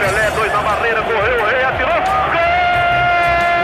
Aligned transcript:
Pelé, 0.00 0.30
dois 0.30 0.52
na 0.52 0.62
barreira, 0.62 1.02
correu, 1.02 1.42
o 1.42 1.46
rei 1.46 1.64
atirou. 1.64 1.88
Gol! 1.90 2.40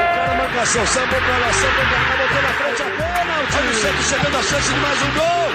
O 0.02 0.14
cara 0.16 0.34
marcação, 0.34 0.86
sambou 0.86 1.20
pra 1.20 1.38
lá, 1.38 1.52
sambou 1.52 1.84
pra 1.86 1.98
cá, 2.02 2.16
botou 2.18 2.42
na 2.42 2.48
frente 2.48 2.82
a 2.82 2.84
bola. 2.84 3.34
O 3.40 3.46
time 3.46 3.72
sempre 3.74 4.02
chegando 4.02 4.36
a 4.36 4.42
chance 4.42 4.72
de 4.74 4.80
mais 4.80 5.02
um 5.02 5.10
gol. 5.12 5.50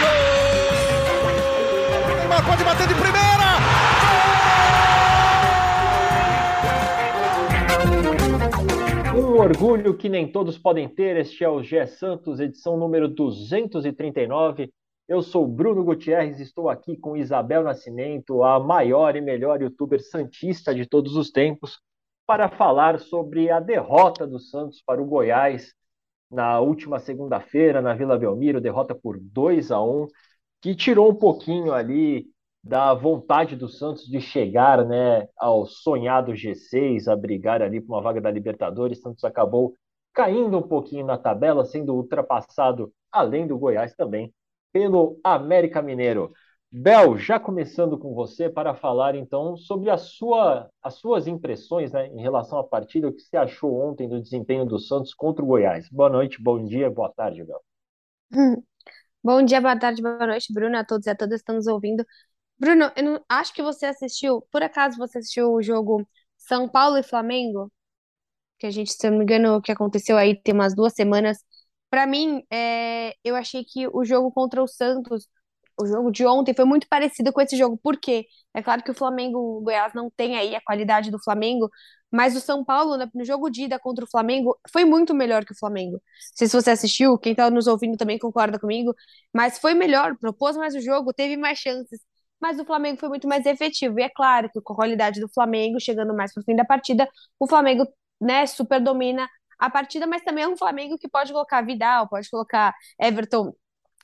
Gol! 0.00 0.16
Neymar 2.16 2.42
pode 2.44 2.64
bater 2.64 2.86
de 2.86 2.94
primeira. 2.94 3.55
Um 9.36 9.40
orgulho 9.40 9.94
que 9.94 10.08
nem 10.08 10.26
todos 10.26 10.56
podem 10.56 10.88
ter, 10.88 11.14
este 11.18 11.44
é 11.44 11.48
o 11.48 11.62
Gé 11.62 11.84
Santos, 11.84 12.40
edição 12.40 12.74
número 12.78 13.06
239. 13.06 14.72
Eu 15.06 15.20
sou 15.20 15.46
Bruno 15.46 15.84
Gutierrez, 15.84 16.40
estou 16.40 16.70
aqui 16.70 16.96
com 16.96 17.18
Isabel 17.18 17.62
Nascimento, 17.62 18.42
a 18.42 18.58
maior 18.58 19.14
e 19.14 19.20
melhor 19.20 19.60
youtuber 19.60 20.02
santista 20.02 20.74
de 20.74 20.86
todos 20.86 21.16
os 21.16 21.30
tempos, 21.30 21.78
para 22.26 22.48
falar 22.48 22.98
sobre 22.98 23.50
a 23.50 23.60
derrota 23.60 24.26
do 24.26 24.38
Santos 24.38 24.80
para 24.80 25.02
o 25.02 25.04
Goiás 25.04 25.74
na 26.30 26.58
última 26.60 26.98
segunda-feira 26.98 27.82
na 27.82 27.92
Vila 27.92 28.16
Belmiro, 28.16 28.58
derrota 28.58 28.94
por 28.94 29.18
2 29.20 29.70
a 29.70 29.82
1, 29.82 30.06
que 30.62 30.74
tirou 30.74 31.10
um 31.10 31.14
pouquinho 31.14 31.74
ali 31.74 32.26
da 32.66 32.92
vontade 32.94 33.54
do 33.54 33.68
Santos 33.68 34.06
de 34.06 34.20
chegar, 34.20 34.84
né, 34.84 35.28
ao 35.38 35.66
sonhado 35.66 36.34
G6, 36.34 37.06
a 37.06 37.14
brigar 37.14 37.62
ali 37.62 37.80
por 37.80 37.94
uma 37.94 38.02
vaga 38.02 38.20
da 38.20 38.28
Libertadores. 38.28 39.00
Santos 39.00 39.22
acabou 39.22 39.74
caindo 40.12 40.58
um 40.58 40.62
pouquinho 40.62 41.06
na 41.06 41.16
tabela, 41.16 41.64
sendo 41.64 41.94
ultrapassado 41.94 42.92
além 43.12 43.46
do 43.46 43.56
Goiás 43.56 43.94
também 43.94 44.34
pelo 44.72 45.16
América 45.22 45.80
Mineiro. 45.80 46.32
Bel, 46.70 47.16
já 47.16 47.38
começando 47.38 47.96
com 47.96 48.12
você 48.12 48.50
para 48.50 48.74
falar 48.74 49.14
então 49.14 49.56
sobre 49.56 49.88
a 49.88 49.96
sua, 49.96 50.68
as 50.82 50.94
suas 50.94 51.28
impressões 51.28 51.92
né, 51.92 52.08
em 52.08 52.20
relação 52.20 52.58
à 52.58 52.64
partida, 52.64 53.06
o 53.06 53.12
que 53.12 53.22
você 53.22 53.36
achou 53.36 53.80
ontem 53.80 54.08
do 54.08 54.20
desempenho 54.20 54.66
do 54.66 54.80
Santos 54.80 55.14
contra 55.14 55.44
o 55.44 55.46
Goiás. 55.46 55.88
Boa 55.88 56.10
noite, 56.10 56.42
bom 56.42 56.64
dia, 56.64 56.90
boa 56.90 57.12
tarde, 57.14 57.44
Bel. 57.44 57.60
Bom 59.26 59.42
dia, 59.42 59.60
boa 59.60 59.76
tarde, 59.76 60.00
boa 60.00 60.24
noite, 60.24 60.52
Bruno, 60.52 60.76
a 60.78 60.84
todos 60.84 61.06
e 61.06 61.10
a 61.10 61.16
todas 61.16 61.40
que 61.40 61.42
estão 61.42 61.56
nos 61.56 61.66
ouvindo. 61.66 62.04
Bruno, 62.58 62.90
eu 62.96 63.02
não, 63.04 63.24
acho 63.28 63.52
que 63.52 63.62
você 63.62 63.86
assistiu, 63.86 64.42
por 64.50 64.62
acaso 64.62 64.96
você 64.98 65.18
assistiu 65.18 65.52
o 65.52 65.62
jogo 65.62 66.08
São 66.38 66.68
Paulo 66.68 66.96
e 66.98 67.02
Flamengo? 67.02 67.70
Que 68.58 68.66
a 68.66 68.70
gente, 68.70 68.92
se 68.92 69.06
eu 69.06 69.10
não 69.12 69.18
me 69.18 69.24
engano, 69.24 69.62
que 69.62 69.72
aconteceu 69.72 70.16
aí 70.18 70.40
tem 70.40 70.54
umas 70.54 70.74
duas 70.74 70.94
semanas. 70.94 71.38
Para 71.90 72.06
mim, 72.06 72.44
é, 72.52 73.14
eu 73.24 73.36
achei 73.36 73.64
que 73.64 73.88
o 73.88 74.04
jogo 74.04 74.32
contra 74.32 74.62
o 74.62 74.68
Santos, 74.68 75.28
o 75.80 75.86
jogo 75.86 76.10
de 76.12 76.26
ontem, 76.26 76.54
foi 76.54 76.64
muito 76.66 76.88
parecido 76.88 77.32
com 77.32 77.40
esse 77.40 77.56
jogo. 77.56 77.78
Por 77.78 77.98
quê? 78.00 78.26
É 78.54 78.62
claro 78.62 78.82
que 78.84 78.90
o 78.90 78.94
Flamengo, 78.94 79.38
o 79.38 79.62
Goiás 79.62 79.94
não 79.94 80.10
tem 80.10 80.36
aí 80.38 80.54
a 80.56 80.60
qualidade 80.62 81.10
do 81.10 81.22
Flamengo, 81.22 81.70
mas 82.10 82.36
o 82.36 82.40
São 82.40 82.64
Paulo, 82.64 82.96
né, 82.96 83.08
no 83.14 83.24
jogo 83.24 83.50
de 83.50 83.64
ida 83.64 83.78
contra 83.78 84.04
o 84.04 84.08
Flamengo, 84.10 84.58
foi 84.72 84.84
muito 84.84 85.14
melhor 85.14 85.44
que 85.44 85.52
o 85.52 85.58
Flamengo. 85.58 85.94
Não 85.94 86.00
sei 86.36 86.48
se 86.48 86.54
você 86.62 86.70
assistiu, 86.70 87.18
quem 87.18 87.32
está 87.32 87.50
nos 87.50 87.66
ouvindo 87.66 87.96
também 87.98 88.18
concorda 88.18 88.58
comigo, 88.58 88.94
mas 89.34 89.58
foi 89.58 89.74
melhor, 89.74 90.16
propôs 90.18 90.56
mais 90.56 90.74
o 90.74 90.80
jogo, 90.80 91.12
teve 91.12 91.36
mais 91.36 91.58
chances. 91.58 92.00
Mas 92.40 92.58
o 92.58 92.64
Flamengo 92.64 92.98
foi 93.00 93.08
muito 93.08 93.26
mais 93.28 93.46
efetivo. 93.46 93.98
E 93.98 94.02
é 94.02 94.08
claro 94.10 94.50
que 94.50 94.60
com 94.60 94.72
a 94.74 94.76
qualidade 94.76 95.20
do 95.20 95.28
Flamengo, 95.28 95.80
chegando 95.80 96.14
mais 96.14 96.32
para 96.32 96.40
o 96.42 96.44
fim 96.44 96.54
da 96.56 96.64
partida, 96.64 97.08
o 97.38 97.46
Flamengo, 97.48 97.86
né, 98.20 98.46
super 98.46 98.80
domina 98.80 99.28
a 99.58 99.70
partida, 99.70 100.06
mas 100.06 100.22
também 100.22 100.44
é 100.44 100.48
um 100.48 100.56
Flamengo 100.56 100.98
que 100.98 101.08
pode 101.08 101.32
colocar 101.32 101.62
Vidal, 101.64 102.08
pode 102.08 102.28
colocar 102.30 102.74
Everton, 103.00 103.54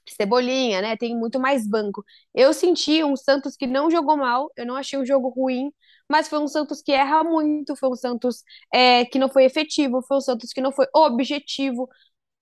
Cebolinha, 0.09 0.83
né? 0.83 0.97
Tem 0.97 1.17
muito 1.17 1.39
mais 1.41 1.67
banco. 1.67 2.05
Eu 2.35 2.53
senti 2.53 3.05
um 3.05 3.17
Santos 3.17 3.57
que 3.57 3.67
não 3.67 3.91
jogou 3.91 4.17
mal, 4.17 4.51
eu 4.57 4.67
não 4.67 4.77
achei 4.77 4.99
um 4.99 5.07
jogo 5.07 5.29
ruim, 5.29 5.73
mas 6.09 6.29
foi 6.29 6.39
um 6.41 6.49
Santos 6.49 6.83
que 6.83 6.93
erra 6.93 7.23
muito, 7.25 7.77
foi 7.77 7.89
um 7.91 7.97
Santos 7.97 8.43
é, 8.73 9.05
que 9.05 9.19
não 9.19 9.29
foi 9.29 9.45
efetivo, 9.45 10.03
foi 10.03 10.17
um 10.19 10.21
Santos 10.21 10.53
que 10.53 10.61
não 10.61 10.73
foi 10.73 10.87
objetivo. 10.95 11.89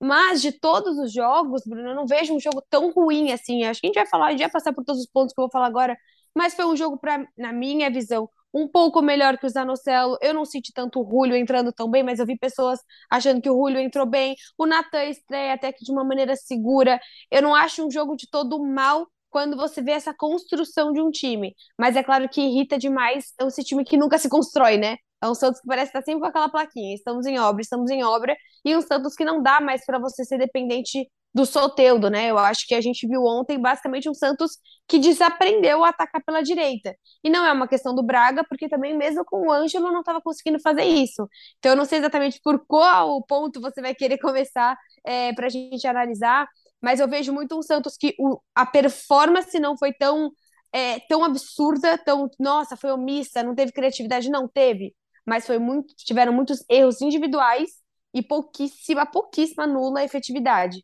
Mas 0.01 0.41
de 0.41 0.51
todos 0.51 0.97
os 0.97 1.13
jogos, 1.13 1.61
Bruno, 1.65 1.89
eu 1.89 1.95
não 1.95 2.07
vejo 2.07 2.33
um 2.33 2.39
jogo 2.39 2.61
tão 2.69 2.91
ruim 2.91 3.31
assim. 3.31 3.63
Acho 3.65 3.79
que 3.81 3.87
a 3.87 3.89
gente 3.89 3.95
vai 3.95 4.07
falar, 4.07 4.27
a 4.27 4.31
gente 4.31 4.39
vai 4.39 4.49
passar 4.49 4.73
por 4.73 4.83
todos 4.83 5.01
os 5.01 5.07
pontos 5.07 5.33
que 5.33 5.39
eu 5.39 5.43
vou 5.43 5.51
falar 5.51 5.67
agora, 5.67 5.97
mas 6.35 6.55
foi 6.55 6.65
um 6.65 6.75
jogo, 6.75 6.97
pra, 6.97 7.25
na 7.37 7.53
minha 7.53 7.89
visão, 7.89 8.27
um 8.53 8.67
pouco 8.67 9.01
melhor 9.01 9.37
que 9.37 9.45
o 9.45 9.49
Zanocelo. 9.49 10.17
Eu 10.21 10.33
não 10.33 10.45
senti 10.45 10.73
tanto 10.73 11.01
o 11.01 11.09
Julio 11.09 11.35
entrando 11.35 11.71
tão 11.71 11.89
bem, 11.89 12.03
mas 12.03 12.19
eu 12.19 12.25
vi 12.25 12.37
pessoas 12.37 12.79
achando 13.09 13.41
que 13.41 13.49
o 13.49 13.53
Julio 13.53 13.79
entrou 13.79 14.05
bem. 14.05 14.35
O 14.57 14.65
Natan 14.65 15.03
estreia 15.05 15.53
até 15.53 15.71
que 15.71 15.83
de 15.85 15.91
uma 15.91 16.03
maneira 16.03 16.35
segura. 16.35 16.99
Eu 17.29 17.41
não 17.41 17.55
acho 17.55 17.85
um 17.85 17.91
jogo 17.91 18.15
de 18.15 18.27
todo 18.29 18.61
mal 18.63 19.07
quando 19.29 19.55
você 19.55 19.81
vê 19.81 19.91
essa 19.91 20.13
construção 20.13 20.91
de 20.91 21.01
um 21.01 21.09
time. 21.11 21.55
Mas 21.77 21.95
é 21.95 22.03
claro 22.03 22.27
que 22.29 22.41
irrita 22.41 22.77
demais 22.77 23.33
esse 23.41 23.63
time 23.63 23.85
que 23.85 23.97
nunca 23.97 24.17
se 24.17 24.29
constrói, 24.29 24.77
né? 24.77 24.97
É 25.23 25.27
um 25.27 25.35
Santos 25.35 25.61
que 25.61 25.67
parece 25.67 25.89
estar 25.89 26.01
sempre 26.01 26.21
com 26.21 26.27
aquela 26.27 26.49
plaquinha. 26.49 26.95
Estamos 26.95 27.25
em 27.25 27.39
obra, 27.39 27.61
estamos 27.61 27.91
em 27.91 28.03
obra. 28.03 28.35
E 28.65 28.75
um 28.75 28.81
Santos 28.81 29.15
que 29.15 29.23
não 29.25 29.41
dá 29.41 29.61
mais 29.61 29.85
para 29.85 29.99
você 29.99 30.25
ser 30.25 30.37
dependente 30.37 31.07
do 31.33 31.45
Soteudo, 31.45 32.09
né? 32.09 32.29
Eu 32.29 32.37
acho 32.37 32.67
que 32.67 32.75
a 32.75 32.81
gente 32.81 33.07
viu 33.07 33.23
ontem 33.23 33.57
basicamente 33.59 34.09
um 34.09 34.13
Santos 34.13 34.57
que 34.87 34.99
desaprendeu 34.99 35.83
a 35.83 35.89
atacar 35.89 36.21
pela 36.23 36.41
direita. 36.41 36.93
E 37.23 37.29
não 37.29 37.45
é 37.45 37.51
uma 37.51 37.67
questão 37.67 37.95
do 37.95 38.03
Braga, 38.03 38.43
porque 38.47 38.67
também 38.67 38.97
mesmo 38.97 39.23
com 39.25 39.47
o 39.47 39.51
Ângelo 39.51 39.91
não 39.91 40.01
estava 40.01 40.21
conseguindo 40.21 40.59
fazer 40.59 40.83
isso. 40.83 41.27
Então 41.59 41.71
eu 41.71 41.75
não 41.75 41.85
sei 41.85 41.99
exatamente 41.99 42.39
por 42.43 42.65
qual 42.67 43.23
ponto 43.25 43.61
você 43.61 43.81
vai 43.81 43.95
querer 43.95 44.17
começar 44.19 44.77
é, 45.05 45.33
para 45.33 45.47
a 45.47 45.49
gente 45.49 45.87
analisar, 45.87 46.47
mas 46.81 46.99
eu 46.99 47.07
vejo 47.07 47.31
muito 47.31 47.57
um 47.57 47.61
Santos 47.61 47.95
que 47.97 48.13
o, 48.19 48.39
a 48.55 48.65
performance 48.65 49.57
não 49.59 49.77
foi 49.77 49.93
tão 49.93 50.31
é, 50.73 50.99
tão 51.01 51.23
absurda, 51.23 51.97
tão 51.97 52.29
nossa, 52.39 52.77
foi 52.77 52.91
omissa, 52.91 53.43
não 53.43 53.53
teve 53.53 53.71
criatividade, 53.73 54.29
não 54.29 54.47
teve, 54.47 54.93
mas 55.25 55.45
foi 55.45 55.59
muito, 55.59 55.93
tiveram 55.95 56.33
muitos 56.33 56.63
erros 56.69 57.01
individuais 57.01 57.69
e 58.13 58.21
pouquíssima, 58.21 59.05
pouquíssima 59.05 59.65
nula 59.65 60.03
efetividade. 60.03 60.83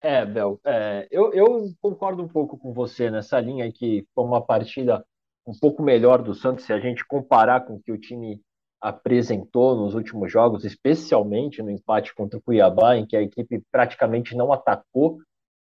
É, 0.00 0.24
Bel, 0.24 0.60
é, 0.64 1.08
eu, 1.10 1.32
eu 1.32 1.72
concordo 1.80 2.22
um 2.22 2.28
pouco 2.28 2.56
com 2.56 2.72
você 2.72 3.10
nessa 3.10 3.40
linha 3.40 3.70
que 3.72 4.06
foi 4.14 4.24
uma 4.24 4.44
partida 4.44 5.04
um 5.46 5.58
pouco 5.58 5.82
melhor 5.82 6.22
do 6.22 6.34
Santos 6.34 6.64
se 6.64 6.72
a 6.72 6.78
gente 6.78 7.04
comparar 7.06 7.62
com 7.62 7.74
o 7.74 7.80
que 7.80 7.90
o 7.90 7.98
time 7.98 8.40
apresentou 8.80 9.74
nos 9.74 9.94
últimos 9.94 10.30
jogos, 10.30 10.64
especialmente 10.64 11.62
no 11.62 11.70
empate 11.70 12.14
contra 12.14 12.38
o 12.38 12.42
Cuiabá, 12.42 12.96
em 12.96 13.06
que 13.06 13.16
a 13.16 13.22
equipe 13.22 13.62
praticamente 13.72 14.36
não 14.36 14.52
atacou 14.52 15.18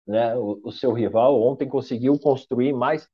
né, 0.06 0.34
o, 0.36 0.60
o 0.64 0.72
seu 0.72 0.92
rival. 0.92 1.40
Ontem 1.42 1.68
conseguiu 1.68 2.18
construir 2.18 2.72
mais, 2.72 3.06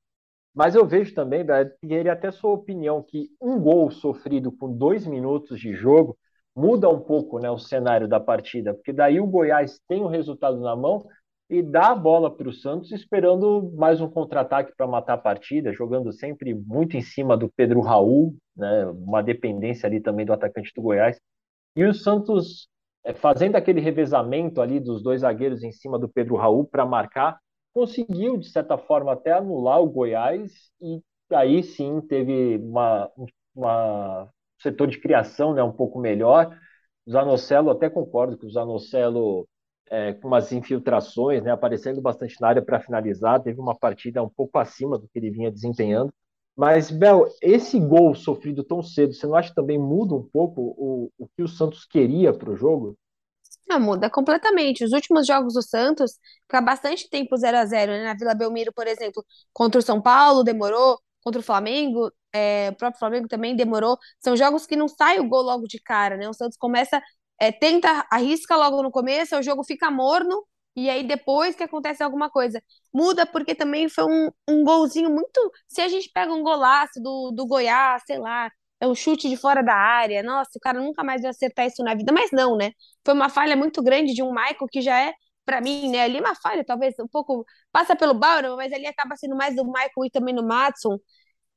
mas 0.59 0.75
eu 0.75 0.85
vejo 0.85 1.15
também, 1.15 1.45
Bel, 1.45 1.71
queria 1.81 2.13
até 2.13 2.33
sua 2.33 2.51
opinião, 2.51 3.01
que 3.01 3.29
um 3.41 3.61
gol 3.61 3.93
sofrido 3.93 4.51
com 4.51 4.77
dois 4.77 5.07
minutos 5.07 5.61
de 5.61 5.73
jogo 5.73 6.19
muda 6.53 6.89
um 6.89 6.99
pouco 6.99 7.39
né, 7.39 7.49
o 7.49 7.57
cenário 7.57 8.09
da 8.09 8.19
partida, 8.19 8.75
porque 8.75 8.93
daí 8.93 9.21
o 9.21 9.27
Goiás 9.29 9.81
tem 9.87 10.03
o 10.03 10.09
resultado 10.09 10.59
na 10.59 10.75
mão 10.75 11.07
e 11.49 11.63
dá 11.63 11.93
a 11.93 11.95
bola 11.95 12.29
para 12.29 12.49
o 12.49 12.53
Santos 12.53 12.91
esperando 12.91 13.73
mais 13.77 14.01
um 14.01 14.11
contra-ataque 14.11 14.73
para 14.77 14.85
matar 14.85 15.15
a 15.15 15.19
partida, 15.19 15.73
jogando 15.73 16.13
sempre 16.13 16.53
muito 16.53 16.97
em 16.97 17.03
cima 17.03 17.37
do 17.37 17.49
Pedro 17.49 17.79
Raul, 17.79 18.35
né, 18.57 18.87
uma 18.87 19.23
dependência 19.23 19.87
ali 19.87 20.01
também 20.01 20.27
do 20.27 20.33
atacante 20.33 20.73
do 20.75 20.83
Goiás. 20.83 21.21
E 21.77 21.85
o 21.85 21.95
Santos 21.95 22.69
é, 23.05 23.15
fazendo 23.15 23.55
aquele 23.55 23.81
revezamento 23.81 24.61
ali 24.61 24.81
dos 24.81 25.05
dois 25.05 25.21
zagueiros 25.21 25.63
em 25.63 25.71
cima 25.71 26.01
do 26.01 26.09
Pedro 26.09 26.35
Raul 26.35 26.67
para 26.67 26.85
marcar, 26.85 27.39
conseguiu, 27.79 28.37
de 28.37 28.51
certa 28.51 28.77
forma, 28.77 29.13
até 29.13 29.33
anular 29.33 29.81
o 29.81 29.89
Goiás 29.89 30.53
e 30.81 31.01
aí 31.33 31.63
sim 31.63 32.01
teve 32.01 32.57
uma, 32.59 33.09
uma 33.55 34.29
setor 34.59 34.89
de 34.89 34.99
criação 35.01 35.55
né, 35.55 35.63
um 35.63 35.71
pouco 35.73 36.01
melhor. 36.01 36.59
O 37.07 37.11
Zanocelo, 37.13 37.71
até 37.71 37.89
concordo 37.89 38.37
que 38.37 38.47
o 38.47 38.51
Zanocelo, 38.51 39.47
é, 39.89 40.13
com 40.13 40.27
umas 40.27 40.51
infiltrações, 40.53 41.45
né, 41.45 41.53
aparecendo 41.53 42.01
bastante 42.01 42.35
na 42.41 42.49
área 42.49 42.63
para 42.63 42.81
finalizar, 42.81 43.41
teve 43.43 43.61
uma 43.61 43.79
partida 43.79 44.23
um 44.25 44.29
pouco 44.29 44.59
acima 44.59 44.99
do 44.99 45.07
que 45.09 45.17
ele 45.19 45.31
vinha 45.31 45.51
desempenhando. 45.51 46.13
Mas, 46.57 46.91
Bel, 46.91 47.27
esse 47.41 47.79
gol 47.79 48.13
sofrido 48.17 48.65
tão 48.65 48.83
cedo, 48.83 49.15
você 49.15 49.25
não 49.25 49.37
acha 49.37 49.51
que 49.51 49.55
também 49.55 49.79
muda 49.79 50.15
um 50.17 50.29
pouco 50.33 50.61
o, 50.77 51.11
o 51.17 51.29
que 51.29 51.45
o 51.45 51.49
Santos 51.49 51.85
queria 51.85 52.33
para 52.33 52.51
o 52.51 52.57
jogo? 52.57 52.97
Não, 53.69 53.79
muda 53.81 54.09
completamente. 54.11 54.85
Os 54.85 54.93
últimos 54.93 55.27
jogos 55.27 55.55
do 55.55 55.63
Santos, 55.63 56.13
fica 56.43 56.61
bastante 56.61 57.09
tempo 57.09 57.37
0 57.37 57.59
a 57.59 57.67
0 57.67 57.93
né? 57.93 58.05
Na 58.05 58.15
Vila 58.15 58.35
Belmiro, 58.35 58.73
por 58.73 58.87
exemplo, 58.87 59.25
contra 59.53 59.79
o 59.79 59.83
São 59.83 60.01
Paulo, 60.01 60.43
demorou. 60.43 60.99
Contra 61.23 61.41
o 61.41 61.45
Flamengo, 61.45 62.11
é, 62.33 62.71
o 62.71 62.77
próprio 62.77 62.99
Flamengo 62.99 63.29
também 63.29 63.55
demorou. 63.55 63.99
São 64.21 64.37
jogos 64.37 64.67
que 64.67 64.77
não 64.77 64.89
sai 64.89 65.19
o 65.21 65.29
gol 65.29 65.43
logo 65.43 65.67
de 65.67 65.79
cara, 65.81 66.17
né? 66.17 66.29
O 66.29 66.33
Santos 66.33 66.57
começa, 66.57 67.03
é, 67.39 67.53
tenta, 67.53 68.07
arrisca 68.11 68.57
logo 68.57 68.83
no 68.83 68.91
começo, 68.91 69.37
o 69.37 69.43
jogo 69.43 69.63
fica 69.65 69.91
morno, 69.91 70.43
e 70.75 70.89
aí 70.89 71.03
depois 71.07 71.55
que 71.57 71.63
acontece 71.65 72.03
alguma 72.03 72.31
coisa. 72.31 72.63
Muda 72.95 73.27
porque 73.27 73.55
também 73.55 73.89
foi 73.89 74.05
um, 74.05 74.31
um 74.49 74.65
golzinho 74.65 75.11
muito. 75.11 75.53
Se 75.69 75.81
a 75.83 75.89
gente 75.89 76.11
pega 76.13 76.33
um 76.33 76.43
golaço 76.43 77.01
do, 77.03 77.31
do 77.33 77.47
Goiás, 77.47 78.03
sei 78.07 78.19
lá, 78.19 78.51
é 78.81 78.87
um 78.87 78.95
chute 78.95 79.29
de 79.29 79.37
fora 79.37 79.63
da 79.63 79.75
área, 79.75 80.23
nossa, 80.23 80.51
o 80.57 80.61
cara 80.61 80.81
nunca 80.81 81.03
mais 81.05 81.23
vai 81.23 81.31
acertar 81.31 81.67
isso 81.67 81.83
na 81.83 81.95
vida, 81.95 82.13
mas 82.13 82.31
não, 82.33 82.57
né? 82.57 82.73
Foi 83.05 83.15
uma 83.15 83.29
falha 83.29 83.57
muito 83.57 83.83
grande 83.83 84.15
de 84.15 84.23
um 84.23 84.31
Michael 84.31 84.67
que 84.71 84.81
já 84.83 85.01
é 85.01 85.13
para 85.45 85.61
mim, 85.61 85.91
né? 85.91 86.03
Ali 86.03 86.21
uma 86.21 86.35
falha, 86.35 86.65
talvez 86.65 86.95
um 87.01 87.09
pouco 87.09 87.45
passa 87.73 87.97
pelo 87.97 88.15
Bauer, 88.15 88.57
mas 88.57 88.73
ali 88.73 88.87
acaba 88.87 89.17
sendo 89.17 89.37
mais 89.37 89.57
do 89.57 89.65
Michael 89.65 90.05
e 90.07 90.11
também 90.11 90.35
no 90.35 90.47
Matson. 90.47 90.99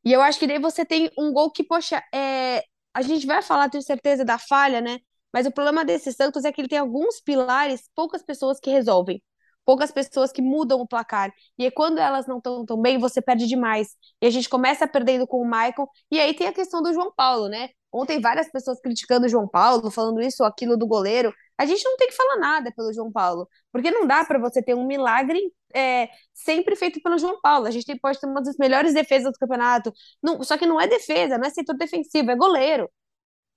E 0.06 0.14
eu 0.14 0.22
acho 0.22 0.40
que 0.40 0.48
daí 0.48 0.60
você 0.60 0.86
tem 0.86 1.10
um 1.18 1.32
gol 1.34 1.52
que, 1.52 1.64
poxa, 1.64 2.04
é... 2.14 2.64
a 2.94 3.02
gente 3.02 3.26
vai 3.28 3.42
falar, 3.42 3.70
tenho 3.70 3.84
certeza, 3.84 4.26
da 4.26 4.38
falha, 4.40 4.82
né? 4.82 5.00
Mas 5.34 5.46
o 5.48 5.52
problema 5.52 5.86
desse 5.86 6.12
Santos 6.14 6.46
é 6.46 6.52
que 6.52 6.62
ele 6.62 6.68
tem 6.70 6.80
alguns 6.80 7.22
pilares, 7.22 7.90
poucas 7.96 8.24
pessoas 8.24 8.60
que 8.60 8.70
resolvem 8.70 9.22
poucas 9.66 9.92
pessoas 9.92 10.32
que 10.32 10.42
mudam 10.42 10.80
o 10.82 10.88
placar. 10.88 11.32
E 11.58 11.70
quando 11.72 12.00
elas 12.00 12.28
não 12.28 12.38
estão 12.38 12.66
tão 12.66 12.82
bem, 12.82 12.98
você 12.98 13.22
perde 13.22 13.48
demais. 13.48 13.96
E 14.22 14.26
a 14.26 14.30
gente 14.30 14.50
começa 14.50 14.88
perdendo 14.88 15.28
com 15.28 15.42
o 15.42 15.46
Michael. 15.46 15.88
E 16.12 16.20
aí 16.20 16.34
tem 16.34 16.48
a 16.48 16.54
questão 16.54 16.82
do 16.82 16.94
João 16.94 17.12
Paulo, 17.16 17.48
né? 17.50 17.70
Ontem 17.94 18.22
várias 18.22 18.50
pessoas 18.50 18.80
criticando 18.80 19.26
o 19.26 19.30
João 19.30 19.48
Paulo, 19.48 19.92
falando 19.92 20.22
isso 20.22 20.44
ou 20.44 20.48
aquilo 20.48 20.78
do 20.78 20.88
goleiro. 20.88 21.34
A 21.58 21.66
gente 21.66 21.84
não 21.84 21.98
tem 21.98 22.08
que 22.08 22.16
falar 22.16 22.38
nada 22.38 22.72
pelo 22.76 22.94
João 22.94 23.12
Paulo, 23.12 23.48
porque 23.72 23.92
não 23.92 24.08
dá 24.08 24.24
para 24.26 24.40
você 24.40 24.64
ter 24.64 24.74
um 24.74 24.88
milagre 24.88 25.40
é, 25.76 26.10
sempre 26.34 26.76
feito 26.76 27.02
pelo 27.02 27.18
João 27.18 27.40
Paulo. 27.42 27.68
A 27.68 27.72
gente 27.72 27.96
pode 28.00 28.20
ter 28.20 28.28
uma 28.28 28.42
das 28.42 28.56
melhores 28.58 28.94
defesas 28.94 29.32
do 29.32 29.38
campeonato, 29.38 29.94
não, 30.24 30.42
só 30.44 30.58
que 30.58 30.66
não 30.66 30.80
é 30.80 30.88
defesa, 30.88 31.38
não 31.38 31.48
é 31.48 31.50
setor 31.50 31.76
defensivo, 31.78 32.32
é 32.32 32.36
goleiro. 32.36 32.90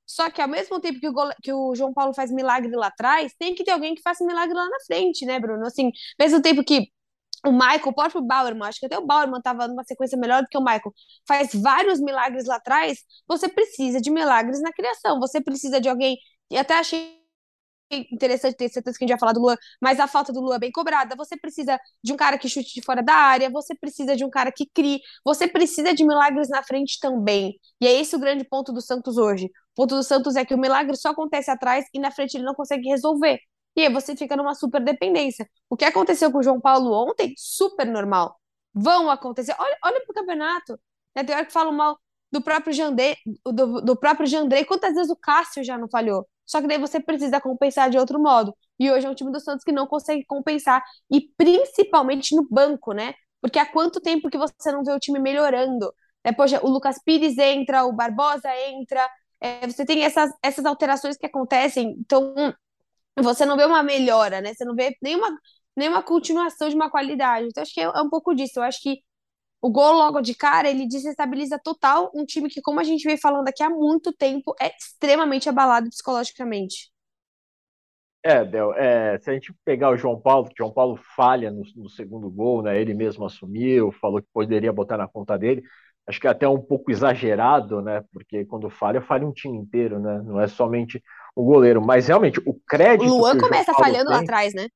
Só 0.07 0.31
que 0.31 0.41
ao 0.43 0.49
mesmo 0.49 0.81
tempo 0.81 1.01
que 1.01 1.09
o, 1.09 1.13
gole... 1.13 1.35
que 1.43 1.53
o 1.53 1.75
João 1.75 1.93
Paulo 1.93 2.15
faz 2.15 2.31
milagre 2.31 2.75
lá 2.75 2.89
atrás, 2.89 3.33
tem 3.39 3.55
que 3.55 3.65
ter 3.65 3.71
alguém 3.73 3.95
que 3.95 4.03
faça 4.03 4.25
milagre 4.25 4.55
lá 4.55 4.69
na 4.69 4.81
frente, 4.87 5.25
né, 5.27 5.39
Bruno? 5.41 5.67
Assim, 5.67 5.91
mesmo 6.19 6.43
tempo 6.43 6.65
que 6.65 6.89
o 7.47 7.53
Michael, 7.53 7.89
o 7.89 7.95
próprio 7.95 8.23
Bauerman, 8.23 8.69
acho 8.69 8.81
que 8.81 8.87
até 8.87 8.99
o 8.99 9.07
Bauerman 9.07 9.39
estava 9.39 9.69
numa 9.69 9.85
sequência 9.85 10.19
melhor 10.19 10.43
do 10.43 10.49
que 10.49 10.57
o 10.57 10.63
Michael, 10.63 10.93
faz 11.29 11.55
vários 11.55 12.01
milagres 12.01 12.47
lá 12.47 12.57
atrás, 12.57 13.01
você 13.29 13.49
precisa 13.49 14.01
de 14.01 14.11
milagres 14.11 14.63
na 14.63 14.73
criação, 14.73 15.21
você 15.21 15.43
precisa 15.43 15.81
de 15.81 15.89
alguém, 15.89 16.17
e 16.51 16.57
até 16.57 16.79
achei 16.79 17.24
interessante 18.11 18.57
ter 18.57 18.69
certeza 18.69 18.99
que 18.99 19.05
a 19.05 19.07
gente 19.07 19.13
vai 19.15 19.19
falar 19.19 19.33
do 19.33 19.41
Luan, 19.41 19.57
mas 19.81 20.01
a 20.01 20.07
falta 20.07 20.33
do 20.33 20.41
Luan 20.41 20.57
é 20.57 20.59
bem 20.59 20.73
cobrada. 20.73 21.15
Você 21.17 21.37
precisa 21.37 21.79
de 22.03 22.13
um 22.13 22.17
cara 22.17 22.39
que 22.39 22.49
chute 22.49 22.75
de 22.75 22.83
fora 22.83 23.03
da 23.03 23.15
área, 23.15 23.51
você 23.51 23.75
precisa 23.75 24.17
de 24.17 24.25
um 24.25 24.31
cara 24.31 24.53
que 24.53 24.67
crie, 24.67 25.01
você 25.25 25.47
precisa 25.49 25.95
de 25.95 26.05
milagres 26.05 26.49
na 26.49 26.63
frente 26.63 26.99
também. 27.01 27.59
E 27.81 27.87
é 27.87 27.93
esse 28.01 28.17
o 28.17 28.19
grande 28.19 28.45
ponto 28.45 28.73
do 28.73 28.81
Santos 28.81 29.17
hoje. 29.17 29.47
O 29.47 29.75
ponto 29.75 29.97
do 29.97 30.03
Santos 30.03 30.37
é 30.37 30.45
que 30.45 30.55
o 30.55 30.59
milagre 30.59 30.97
só 30.97 31.11
acontece 31.11 31.51
atrás 31.51 31.87
e 31.93 31.99
na 31.99 32.11
frente 32.11 32.37
ele 32.37 32.45
não 32.45 32.55
consegue 32.55 32.89
resolver. 32.89 33.41
E 33.77 33.83
aí 33.83 33.93
você 33.93 34.15
fica 34.17 34.37
numa 34.37 34.55
super 34.55 34.83
dependência. 34.83 35.49
O 35.69 35.77
que 35.77 35.85
aconteceu 35.85 36.31
com 36.31 36.39
o 36.39 36.43
João 36.43 36.61
Paulo 36.61 36.93
ontem, 36.93 37.35
super 37.37 37.87
normal. 37.87 38.39
Vão 38.73 39.11
acontecer. 39.11 39.55
Olha, 39.59 39.79
olha 39.85 40.01
pro 40.05 40.15
campeonato. 40.15 40.79
Né? 41.15 41.25
Tem 41.25 41.35
hora 41.35 41.45
que 41.47 41.53
falam 41.53 41.73
mal 41.73 41.99
do 42.31 42.43
próprio 42.43 42.73
Jandê, 42.73 43.17
do, 43.45 43.81
do 43.81 43.97
próprio. 43.97 44.29
Quantas 44.67 44.95
vezes 44.95 45.11
o 45.11 45.17
Cássio 45.17 45.65
já 45.65 45.79
não 45.79 45.89
falhou? 45.89 46.27
Só 46.47 46.61
que 46.61 46.67
daí 46.67 46.79
você 46.79 47.01
precisa 47.01 47.41
compensar 47.41 47.91
de 47.91 47.99
outro 47.99 48.21
modo. 48.21 48.55
E 48.79 48.91
hoje 48.91 49.07
é 49.07 49.11
um 49.11 49.15
time 49.15 49.33
do 49.33 49.41
Santos 49.41 49.65
que 49.65 49.73
não 49.73 49.87
consegue 49.87 50.25
compensar, 50.27 50.83
e 51.11 51.21
principalmente 51.37 52.35
no 52.37 52.47
banco, 52.49 52.93
né? 52.93 53.15
Porque 53.41 53.59
há 53.59 53.67
quanto 53.67 54.01
tempo 54.01 54.31
que 54.31 54.39
você 54.39 54.73
não 54.73 54.83
vê 54.85 54.93
o 54.93 54.99
time 54.99 55.19
melhorando? 55.21 55.93
É, 56.25 56.33
poxa, 56.33 56.61
o 56.65 56.71
Lucas 56.71 56.97
Pires 57.05 57.37
entra, 57.39 57.85
o 57.85 57.93
Barbosa 57.93 58.49
entra, 58.69 59.07
é, 59.41 59.67
você 59.67 59.85
tem 59.85 60.03
essas, 60.05 60.31
essas 60.43 60.65
alterações 60.65 61.17
que 61.17 61.27
acontecem, 61.27 61.95
então 61.99 62.35
você 63.23 63.45
não 63.47 63.57
vê 63.57 63.65
uma 63.65 63.83
melhora, 63.83 64.41
né? 64.41 64.55
Você 64.55 64.65
não 64.65 64.75
vê 64.75 64.97
nenhuma, 65.03 65.29
nenhuma 65.77 66.03
continuação 66.03 66.69
de 66.69 66.75
uma 66.75 66.91
qualidade. 66.91 67.49
Então, 67.49 67.63
acho 67.63 67.75
que 67.75 67.81
é, 67.81 67.85
é 67.85 68.01
um 68.03 68.11
pouco 68.11 68.35
disso. 68.35 68.59
Eu 68.59 68.63
acho 68.65 68.81
que 68.83 69.01
o 69.65 69.71
gol 69.71 69.95
logo 69.95 70.21
de 70.21 70.35
cara, 70.35 70.69
ele 70.69 70.87
desestabiliza 70.87 71.59
total 71.59 72.13
um 72.15 72.27
time 72.27 72.51
que, 72.51 72.61
como 72.61 72.81
a 72.81 72.85
gente 72.85 73.03
vem 73.03 73.17
falando 73.17 73.49
aqui 73.49 73.63
há 73.63 73.71
muito 73.71 74.13
tempo, 74.13 74.55
é 74.61 74.71
extremamente 74.77 75.49
abalado 75.49 75.89
psicologicamente. 75.89 76.93
É, 78.23 78.45
Del, 78.45 78.75
é, 78.75 79.19
se 79.21 79.31
a 79.31 79.33
gente 79.33 79.55
pegar 79.65 79.89
o 79.89 79.97
João 79.97 80.21
Paulo, 80.21 80.51
que 80.51 80.55
João 80.59 80.71
Paulo 80.71 81.01
falha 81.17 81.51
no, 81.51 81.63
no, 81.77 81.89
segundo 81.89 82.29
gol, 82.31 82.61
né? 82.61 82.79
Ele 82.79 82.93
mesmo 82.93 83.25
assumiu, 83.25 83.91
falou 83.91 84.21
que 84.21 84.29
poderia 84.35 84.71
botar 84.71 84.99
na 84.99 85.09
conta 85.09 85.39
dele. 85.39 85.63
Acho 86.07 86.21
que 86.21 86.27
é 86.27 86.31
até 86.31 86.47
um 86.47 86.61
pouco 86.61 86.91
exagerado, 86.91 87.81
né? 87.81 88.05
Porque 88.13 88.45
quando 88.45 88.69
falha, 88.69 89.01
falha 89.01 89.27
um 89.27 89.33
time 89.33 89.57
inteiro, 89.57 89.99
né? 89.99 90.21
Não 90.27 90.39
é 90.39 90.47
somente 90.47 91.03
o 91.35 91.43
goleiro. 91.43 91.81
Mas 91.81 92.09
realmente, 92.09 92.39
o 92.45 92.53
crédito. 92.69 93.11
O 93.11 93.17
Luan 93.17 93.39
começa 93.39 93.73
falhando 93.73 94.11
tem, 94.11 94.15
lá 94.15 94.21
atrás, 94.21 94.53
né? 94.53 94.69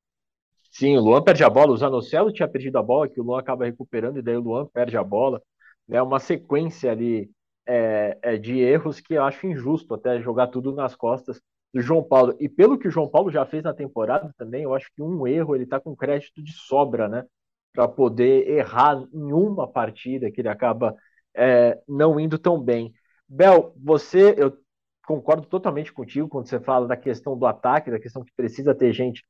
Sim, 0.79 0.95
o 0.95 1.01
Luan 1.01 1.21
perde 1.21 1.43
a 1.43 1.49
bola, 1.49 1.73
o 1.73 1.77
Zanocelo 1.77 2.31
tinha 2.31 2.47
perdido 2.47 2.77
a 2.77 2.81
bola, 2.81 3.09
que 3.09 3.19
o 3.19 3.23
Luan 3.23 3.37
acaba 3.39 3.65
recuperando, 3.65 4.17
e 4.17 4.21
daí 4.21 4.37
o 4.37 4.39
Luan 4.39 4.65
perde 4.65 4.95
a 4.95 5.03
bola. 5.03 5.41
Né? 5.85 6.01
uma 6.01 6.21
sequência 6.21 6.89
ali 6.89 7.29
é, 7.67 8.17
é, 8.21 8.37
de 8.37 8.59
erros 8.59 9.01
que 9.01 9.15
eu 9.15 9.23
acho 9.23 9.45
injusto 9.45 9.93
até 9.93 10.21
jogar 10.21 10.47
tudo 10.47 10.73
nas 10.73 10.95
costas 10.95 11.41
do 11.73 11.81
João 11.81 12.01
Paulo. 12.01 12.33
E 12.39 12.47
pelo 12.47 12.77
que 12.77 12.87
o 12.87 12.91
João 12.91 13.09
Paulo 13.09 13.29
já 13.29 13.45
fez 13.45 13.61
na 13.61 13.73
temporada 13.73 14.33
também, 14.37 14.63
eu 14.63 14.73
acho 14.73 14.89
que 14.95 15.01
um 15.01 15.27
erro 15.27 15.53
ele 15.53 15.65
tá 15.65 15.81
com 15.81 15.93
crédito 15.93 16.41
de 16.41 16.53
sobra, 16.53 17.09
né? 17.09 17.25
Para 17.73 17.85
poder 17.85 18.47
errar 18.49 19.05
em 19.13 19.33
uma 19.33 19.67
partida 19.67 20.31
que 20.31 20.39
ele 20.39 20.47
acaba 20.47 20.95
é, 21.35 21.77
não 21.89 22.17
indo 22.17 22.39
tão 22.39 22.57
bem. 22.57 22.93
Bel, 23.27 23.73
você, 23.75 24.33
eu 24.37 24.57
concordo 25.05 25.45
totalmente 25.45 25.91
contigo 25.91 26.29
quando 26.29 26.47
você 26.47 26.57
fala 26.57 26.87
da 26.87 26.95
questão 26.95 27.37
do 27.37 27.45
ataque, 27.45 27.91
da 27.91 27.99
questão 27.99 28.23
que 28.23 28.31
precisa 28.33 28.73
ter 28.73 28.93
gente 28.93 29.25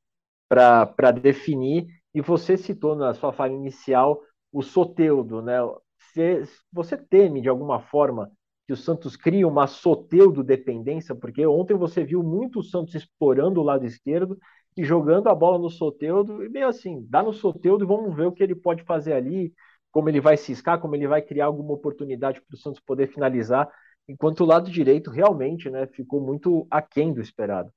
para 0.49 1.11
definir. 1.11 1.87
E 2.13 2.21
você 2.21 2.57
citou 2.57 2.95
na 2.95 3.13
sua 3.13 3.31
fala 3.31 3.53
inicial 3.53 4.21
o 4.51 4.63
Soteudo, 4.63 5.41
né? 5.41 5.59
Você, 5.97 6.43
você 6.73 6.97
teme 6.97 7.41
de 7.41 7.49
alguma 7.49 7.79
forma 7.79 8.31
que 8.67 8.73
o 8.73 8.77
Santos 8.77 9.15
crie 9.15 9.45
uma 9.45 9.67
Soteudo 9.67 10.43
dependência, 10.43 11.15
porque 11.15 11.45
ontem 11.45 11.75
você 11.75 12.03
viu 12.03 12.23
muito 12.23 12.59
o 12.59 12.63
Santos 12.63 12.95
explorando 12.95 13.59
o 13.61 13.63
lado 13.63 13.85
esquerdo 13.85 14.37
e 14.77 14.83
jogando 14.83 15.27
a 15.27 15.35
bola 15.35 15.57
no 15.57 15.69
Soteudo, 15.69 16.43
e 16.43 16.49
meio 16.49 16.67
assim, 16.67 17.05
dá 17.09 17.21
no 17.23 17.33
Soteudo 17.33 17.83
e 17.83 17.87
vamos 17.87 18.15
ver 18.15 18.27
o 18.27 18.31
que 18.31 18.43
ele 18.43 18.55
pode 18.55 18.83
fazer 18.83 19.13
ali, 19.13 19.53
como 19.91 20.09
ele 20.09 20.21
vai 20.21 20.37
ciscar, 20.37 20.79
como 20.79 20.95
ele 20.95 21.07
vai 21.07 21.21
criar 21.21 21.45
alguma 21.45 21.73
oportunidade 21.73 22.41
para 22.41 22.55
o 22.55 22.57
Santos 22.57 22.79
poder 22.79 23.07
finalizar, 23.07 23.67
enquanto 24.07 24.41
o 24.41 24.45
lado 24.45 24.69
direito 24.69 25.09
realmente 25.11 25.69
né, 25.69 25.87
ficou 25.87 26.21
muito 26.21 26.67
aquém 26.69 27.13
do 27.13 27.21
esperado. 27.21 27.71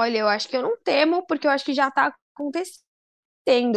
Olha, 0.00 0.18
eu 0.18 0.28
acho 0.28 0.48
que 0.48 0.56
eu 0.56 0.62
não 0.62 0.76
temo, 0.82 1.26
porque 1.26 1.46
eu 1.46 1.50
acho 1.50 1.64
que 1.64 1.74
já 1.74 1.88
está 1.88 2.14
acontecendo. 2.34 2.82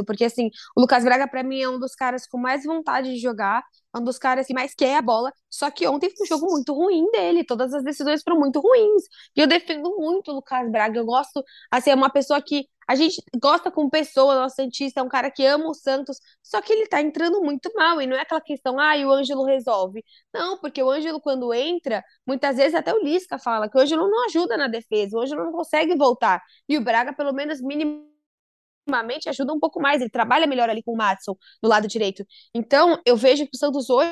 Porque, 0.06 0.26
assim, 0.26 0.50
o 0.76 0.82
Lucas 0.82 1.04
Braga, 1.04 1.28
para 1.28 1.44
mim, 1.44 1.62
é 1.62 1.68
um 1.70 1.80
dos 1.80 1.96
caras 1.96 2.28
com 2.28 2.38
mais 2.38 2.64
vontade 2.64 3.14
de 3.14 3.20
jogar, 3.20 3.64
é 3.96 3.98
um 4.00 4.04
dos 4.04 4.18
caras 4.20 4.46
que 4.48 4.54
mais 4.54 4.76
quer 4.76 4.98
a 4.98 5.02
bola. 5.02 5.32
Só 5.50 5.72
que 5.72 5.88
ontem 5.88 6.10
foi 6.16 6.26
um 6.26 6.28
jogo 6.28 6.52
muito 6.52 6.74
ruim 6.74 7.10
dele, 7.12 7.44
todas 7.44 7.74
as 7.74 7.84
decisões 7.84 8.22
foram 8.24 8.40
muito 8.40 8.60
ruins. 8.60 9.04
E 9.36 9.42
eu 9.42 9.48
defendo 9.48 9.96
muito 9.98 10.32
o 10.32 10.36
Lucas 10.36 10.70
Braga. 10.72 11.00
Eu 11.00 11.06
gosto, 11.06 11.44
assim, 11.72 11.90
é 11.92 11.96
uma 11.96 12.10
pessoa 12.12 12.42
que 12.42 12.68
a 12.88 12.96
gente 12.96 13.22
gosta 13.42 13.72
como 13.72 13.90
pessoa, 13.90 14.36
nosso 14.36 14.56
Santista 14.56 15.00
é 15.00 15.04
um 15.04 15.10
cara 15.10 15.32
que 15.32 15.46
ama 15.46 15.70
o 15.70 15.74
Santos, 15.74 16.18
só 16.42 16.62
que 16.62 16.72
ele 16.74 16.88
tá 16.88 17.02
entrando 17.02 17.42
muito 17.42 17.72
mal, 17.76 18.02
e 18.02 18.08
não 18.08 18.16
é 18.18 18.22
aquela 18.22 18.42
questão, 18.42 18.80
ah, 18.80 18.98
e 18.98 19.06
o 19.06 19.12
Ângelo 19.12 19.44
resolve. 19.46 20.04
Não, 20.34 20.58
porque 20.60 20.82
o 20.82 20.90
Ângelo, 20.90 21.20
quando 21.22 21.54
entra, 21.54 22.04
muitas 22.26 22.58
vezes 22.58 22.76
até 22.76 22.94
o 22.94 23.04
Lisca 23.04 23.38
fala 23.40 23.70
que 23.70 23.78
o 23.78 23.82
Ângelo 23.82 24.10
não 24.10 24.26
ajuda 24.26 24.58
na 24.58 24.68
defesa, 24.68 25.18
o 25.18 25.22
Ângelo 25.22 25.44
não 25.46 25.52
consegue 25.52 25.96
voltar. 25.96 26.42
E 26.68 26.78
o 26.78 26.82
Braga, 26.84 27.14
pelo 27.14 27.34
menos, 27.34 27.62
minimamente, 27.62 29.30
ajuda 29.30 29.54
um 29.54 29.60
pouco 29.60 29.82
mais, 29.82 30.02
ele 30.02 30.10
trabalha 30.10 30.48
melhor 30.48 30.70
ali 30.70 30.84
com 30.84 30.94
o 30.94 30.98
Matson 30.98 31.36
do 31.62 31.70
lado 31.70 31.88
direito. 31.88 32.26
Então, 32.54 33.00
eu 33.06 33.16
vejo 33.16 33.46
que 33.46 33.56
o 33.56 33.58
Santos 33.58 33.90
hoje 33.90 34.12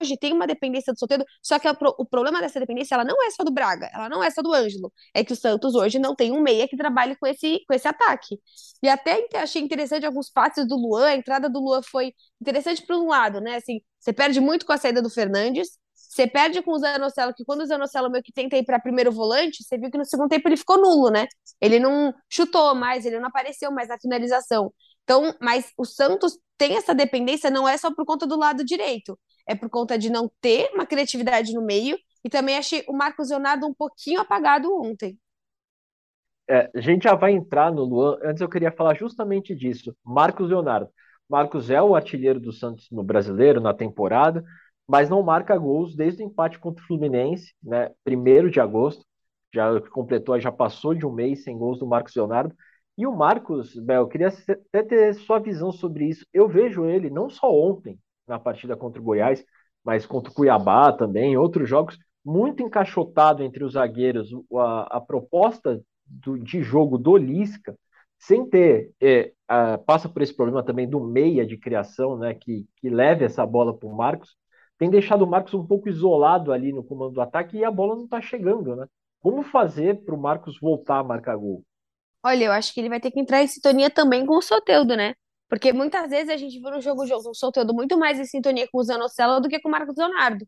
hoje 0.00 0.16
tem 0.16 0.32
uma 0.32 0.46
dependência 0.46 0.92
do 0.92 0.98
Soteldo, 0.98 1.24
só 1.42 1.58
que 1.58 1.68
o 1.68 2.04
problema 2.06 2.40
dessa 2.40 2.58
dependência, 2.60 2.94
ela 2.94 3.04
não 3.04 3.22
é 3.24 3.30
só 3.30 3.44
do 3.44 3.50
Braga, 3.50 3.90
ela 3.92 4.08
não 4.08 4.22
é 4.22 4.30
só 4.30 4.42
do 4.42 4.52
Ângelo, 4.52 4.92
é 5.14 5.24
que 5.24 5.32
o 5.32 5.36
Santos 5.36 5.74
hoje 5.74 5.98
não 5.98 6.14
tem 6.14 6.32
um 6.32 6.40
meia 6.40 6.68
que 6.68 6.76
trabalhe 6.76 7.16
com 7.16 7.26
esse, 7.26 7.64
com 7.66 7.74
esse 7.74 7.86
ataque. 7.86 8.38
E 8.82 8.88
até 8.88 9.26
achei 9.34 9.62
interessante 9.62 10.06
alguns 10.06 10.30
passes 10.30 10.66
do 10.66 10.76
Luan, 10.76 11.06
a 11.06 11.16
entrada 11.16 11.48
do 11.48 11.60
Luan 11.60 11.82
foi 11.82 12.12
interessante 12.40 12.84
por 12.86 12.96
um 12.96 13.08
lado, 13.08 13.40
né, 13.40 13.56
assim, 13.56 13.80
você 13.98 14.12
perde 14.12 14.40
muito 14.40 14.66
com 14.66 14.72
a 14.72 14.78
saída 14.78 15.02
do 15.02 15.10
Fernandes, 15.10 15.78
você 15.94 16.26
perde 16.26 16.60
com 16.62 16.72
o 16.72 16.78
Zanocelo, 16.78 17.32
que 17.32 17.44
quando 17.44 17.60
o 17.60 17.66
Zanocelo 17.66 18.10
meio 18.10 18.24
que 18.24 18.32
tenta 18.32 18.56
ir 18.56 18.64
para 18.64 18.80
primeiro 18.80 19.12
volante, 19.12 19.62
você 19.62 19.78
viu 19.78 19.90
que 19.90 19.98
no 19.98 20.04
segundo 20.04 20.28
tempo 20.28 20.48
ele 20.48 20.56
ficou 20.56 20.76
nulo, 20.76 21.08
né? 21.08 21.26
Ele 21.60 21.78
não 21.78 22.12
chutou 22.28 22.74
mais, 22.74 23.06
ele 23.06 23.20
não 23.20 23.28
apareceu 23.28 23.70
mais 23.70 23.88
na 23.88 23.98
finalização. 23.98 24.72
Então, 25.04 25.34
mas 25.40 25.70
o 25.78 25.84
Santos 25.84 26.36
tem 26.58 26.76
essa 26.76 26.94
dependência, 26.94 27.50
não 27.50 27.68
é 27.68 27.76
só 27.76 27.94
por 27.94 28.04
conta 28.04 28.26
do 28.26 28.36
lado 28.36 28.64
direito 28.64 29.16
é 29.50 29.54
por 29.56 29.68
conta 29.68 29.98
de 29.98 30.10
não 30.10 30.30
ter 30.40 30.70
uma 30.72 30.86
criatividade 30.86 31.52
no 31.52 31.60
meio. 31.60 31.98
E 32.24 32.30
também 32.30 32.56
achei 32.56 32.84
o 32.88 32.92
Marcos 32.92 33.30
Leonardo 33.30 33.66
um 33.66 33.74
pouquinho 33.74 34.20
apagado 34.20 34.72
ontem. 34.72 35.18
É, 36.48 36.70
a 36.72 36.80
gente 36.80 37.04
já 37.04 37.14
vai 37.14 37.32
entrar 37.32 37.72
no 37.72 37.82
Luan. 37.82 38.16
Antes 38.22 38.40
eu 38.40 38.48
queria 38.48 38.70
falar 38.70 38.94
justamente 38.94 39.54
disso. 39.54 39.96
Marcos 40.04 40.48
Leonardo. 40.48 40.88
Marcos 41.28 41.68
é 41.68 41.82
o 41.82 41.96
artilheiro 41.96 42.38
do 42.38 42.52
Santos 42.52 42.88
no 42.90 43.02
brasileiro 43.02 43.60
na 43.60 43.74
temporada, 43.74 44.44
mas 44.86 45.08
não 45.08 45.22
marca 45.22 45.56
gols 45.56 45.96
desde 45.96 46.22
o 46.22 46.26
empate 46.26 46.58
contra 46.58 46.82
o 46.82 46.86
Fluminense, 46.86 47.52
né? 47.62 47.90
Primeiro 48.04 48.50
de 48.50 48.60
agosto. 48.60 49.04
Já 49.52 49.80
completou, 49.90 50.38
já 50.38 50.52
passou 50.52 50.94
de 50.94 51.04
um 51.04 51.12
mês 51.12 51.42
sem 51.42 51.58
gols 51.58 51.78
do 51.78 51.86
Marcos 51.86 52.14
Leonardo. 52.14 52.54
E 52.96 53.06
o 53.06 53.16
Marcos, 53.16 53.74
Bel, 53.76 54.02
eu 54.02 54.08
queria 54.08 54.28
até 54.28 54.82
ter 54.82 55.14
sua 55.14 55.40
visão 55.40 55.72
sobre 55.72 56.04
isso. 56.04 56.24
Eu 56.32 56.48
vejo 56.48 56.84
ele 56.84 57.10
não 57.10 57.28
só 57.28 57.52
ontem, 57.52 57.98
na 58.30 58.38
partida 58.38 58.76
contra 58.76 59.00
o 59.00 59.04
Goiás, 59.04 59.44
mas 59.84 60.06
contra 60.06 60.30
o 60.30 60.34
Cuiabá 60.34 60.92
também, 60.92 61.36
outros 61.36 61.68
jogos, 61.68 61.98
muito 62.24 62.62
encaixotado 62.62 63.42
entre 63.42 63.64
os 63.64 63.74
zagueiros. 63.74 64.30
A, 64.54 64.98
a 64.98 65.00
proposta 65.00 65.82
do, 66.06 66.38
de 66.38 66.62
jogo 66.62 66.98
do 66.98 67.16
Lisca 67.16 67.76
sem 68.18 68.48
ter, 68.48 68.92
é, 69.00 69.32
a, 69.48 69.78
passa 69.78 70.08
por 70.08 70.20
esse 70.20 70.34
problema 70.34 70.62
também 70.62 70.88
do 70.88 71.00
meia 71.00 71.46
de 71.46 71.56
criação, 71.56 72.18
né, 72.18 72.34
que, 72.34 72.66
que 72.76 72.90
leve 72.90 73.24
essa 73.24 73.46
bola 73.46 73.76
para 73.76 73.88
o 73.88 73.96
Marcos, 73.96 74.36
tem 74.78 74.90
deixado 74.90 75.22
o 75.22 75.26
Marcos 75.26 75.54
um 75.54 75.66
pouco 75.66 75.88
isolado 75.88 76.52
ali 76.52 76.72
no 76.72 76.84
comando 76.84 77.14
do 77.14 77.20
ataque 77.20 77.56
e 77.56 77.64
a 77.64 77.70
bola 77.70 77.96
não 77.96 78.04
está 78.04 78.20
chegando, 78.20 78.76
né? 78.76 78.86
Como 79.20 79.42
fazer 79.42 80.02
para 80.04 80.14
o 80.14 80.20
Marcos 80.20 80.58
voltar 80.58 80.98
a 80.98 81.04
marcar 81.04 81.36
gol? 81.36 81.62
Olha, 82.24 82.46
eu 82.46 82.52
acho 82.52 82.72
que 82.72 82.80
ele 82.80 82.88
vai 82.88 83.00
ter 83.00 83.10
que 83.10 83.20
entrar 83.20 83.42
em 83.42 83.46
sintonia 83.46 83.90
também 83.90 84.24
com 84.24 84.36
o 84.36 84.42
Soteldo, 84.42 84.96
né? 84.96 85.14
Porque 85.50 85.72
muitas 85.72 86.08
vezes 86.08 86.30
a 86.30 86.36
gente 86.36 86.60
viu 86.60 86.70
no 86.70 86.80
jogo 86.80 87.02
o 87.02 87.34
Soteldo 87.34 87.74
muito 87.74 87.98
mais 87.98 88.20
em 88.20 88.24
sintonia 88.24 88.68
com 88.70 88.78
o 88.78 88.84
Zanocelo 88.84 89.40
do 89.40 89.48
que 89.48 89.58
com 89.60 89.68
o 89.68 89.72
Marcos 89.72 89.96
Leonardo. 89.96 90.46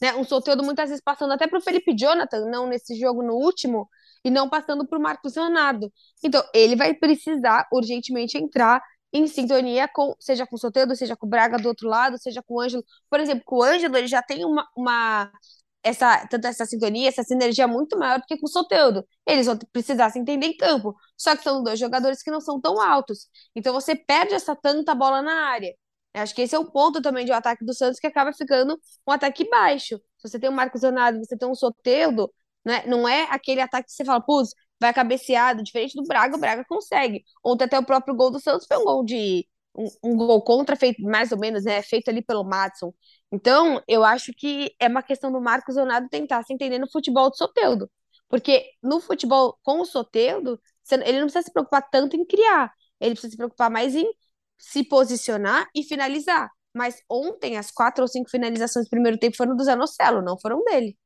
Né? 0.00 0.14
Um 0.14 0.22
Soteldo 0.24 0.62
muitas 0.62 0.90
vezes 0.90 1.02
passando 1.04 1.32
até 1.32 1.48
para 1.48 1.58
o 1.58 1.60
Felipe 1.60 1.92
Jonathan, 1.96 2.46
não 2.48 2.68
nesse 2.68 2.94
jogo 2.96 3.20
no 3.22 3.34
último, 3.34 3.88
e 4.24 4.30
não 4.30 4.48
passando 4.48 4.86
para 4.86 4.96
o 4.96 5.02
Marcos 5.02 5.34
Leonardo. 5.34 5.92
Então, 6.22 6.42
ele 6.54 6.76
vai 6.76 6.94
precisar 6.94 7.66
urgentemente 7.72 8.38
entrar 8.38 8.80
em 9.12 9.26
sintonia 9.26 9.88
com, 9.88 10.14
seja 10.20 10.46
com 10.46 10.54
o 10.54 10.58
Soteldo, 10.58 10.94
seja 10.94 11.16
com 11.16 11.26
o 11.26 11.28
Braga 11.28 11.58
do 11.58 11.66
outro 11.68 11.88
lado, 11.88 12.16
seja 12.16 12.40
com 12.40 12.54
o 12.54 12.60
Ângelo. 12.60 12.84
Por 13.10 13.18
exemplo, 13.18 13.42
com 13.44 13.56
o 13.56 13.62
Ângelo, 13.62 13.96
ele 13.96 14.06
já 14.06 14.22
tem 14.22 14.44
uma, 14.44 14.68
uma 14.76 15.32
essa, 15.82 16.26
tanto 16.28 16.46
essa 16.46 16.66
sintonia, 16.66 17.08
essa 17.08 17.22
sinergia 17.22 17.66
muito 17.68 17.98
maior 17.98 18.18
do 18.18 18.26
que 18.26 18.36
com 18.38 18.46
o 18.46 18.48
Soteldo. 18.48 19.06
Eles 19.26 19.46
vão 19.46 19.58
precisar 19.72 20.10
se 20.10 20.18
entender 20.18 20.46
em 20.46 20.56
campo. 20.56 20.94
Só 21.16 21.36
que 21.36 21.42
são 21.42 21.62
dois 21.62 21.78
jogadores 21.78 22.22
que 22.22 22.30
não 22.30 22.40
são 22.40 22.60
tão 22.60 22.80
altos. 22.80 23.28
Então 23.54 23.72
você 23.72 23.94
perde 23.94 24.34
essa 24.34 24.54
tanta 24.56 24.94
bola 24.94 25.22
na 25.22 25.32
área. 25.48 25.74
Acho 26.14 26.34
que 26.34 26.42
esse 26.42 26.54
é 26.54 26.58
o 26.58 26.70
ponto 26.70 27.00
também 27.00 27.24
de 27.24 27.32
um 27.32 27.34
ataque 27.34 27.64
do 27.64 27.74
Santos 27.74 28.00
que 28.00 28.06
acaba 28.06 28.32
ficando 28.32 28.78
um 29.06 29.12
ataque 29.12 29.48
baixo. 29.48 29.98
Se 30.18 30.28
você 30.28 30.38
tem 30.38 30.50
um 30.50 30.52
Marcos 30.52 30.82
Leonardo, 30.82 31.18
você 31.24 31.36
tem 31.36 31.48
um 31.48 31.54
Soteldo, 31.54 32.32
né? 32.64 32.84
não 32.86 33.08
é 33.08 33.24
aquele 33.30 33.60
ataque 33.60 33.86
que 33.86 33.92
você 33.92 34.04
fala, 34.04 34.20
putz, 34.20 34.50
vai 34.80 34.92
cabeceado, 34.92 35.62
diferente 35.62 35.94
do 35.94 36.02
Braga, 36.04 36.36
o 36.36 36.40
Braga 36.40 36.64
consegue. 36.68 37.24
Ontem 37.44 37.64
até 37.64 37.78
o 37.78 37.84
próprio 37.84 38.14
gol 38.16 38.30
do 38.30 38.40
Santos 38.40 38.66
foi 38.66 38.76
um 38.78 38.84
gol 38.84 39.04
de 39.04 39.46
um, 39.78 40.12
um, 40.12 40.16
gol 40.16 40.42
contra 40.42 40.76
feito 40.76 41.02
mais 41.02 41.32
ou 41.32 41.38
menos, 41.38 41.64
né, 41.64 41.80
feito 41.82 42.08
ali 42.08 42.22
pelo 42.22 42.44
Matson. 42.44 42.92
Então, 43.30 43.82
eu 43.86 44.04
acho 44.04 44.32
que 44.32 44.74
é 44.80 44.88
uma 44.88 45.02
questão 45.02 45.30
do 45.30 45.40
Marcos 45.40 45.76
Leonardo 45.76 46.08
tentar 46.08 46.42
se 46.42 46.52
entender 46.52 46.78
no 46.78 46.90
futebol 46.90 47.30
do 47.30 47.36
Soteldo. 47.36 47.90
Porque 48.28 48.70
no 48.82 49.00
futebol 49.00 49.58
com 49.62 49.80
o 49.80 49.84
Soteldo, 49.86 50.60
ele 50.90 51.20
não 51.20 51.26
precisa 51.26 51.42
se 51.42 51.52
preocupar 51.52 51.88
tanto 51.90 52.16
em 52.16 52.24
criar, 52.24 52.72
ele 53.00 53.12
precisa 53.12 53.30
se 53.30 53.36
preocupar 53.36 53.70
mais 53.70 53.94
em 53.94 54.10
se 54.58 54.84
posicionar 54.84 55.66
e 55.74 55.82
finalizar. 55.84 56.50
Mas 56.74 57.00
ontem, 57.08 57.56
as 57.56 57.70
quatro 57.70 58.02
ou 58.02 58.08
cinco 58.08 58.30
finalizações 58.30 58.86
do 58.86 58.90
primeiro 58.90 59.18
tempo 59.18 59.36
foram 59.36 59.56
do 59.56 59.64
Zanocelo, 59.64 60.20
não 60.22 60.38
foram 60.38 60.62
dele. 60.64 60.96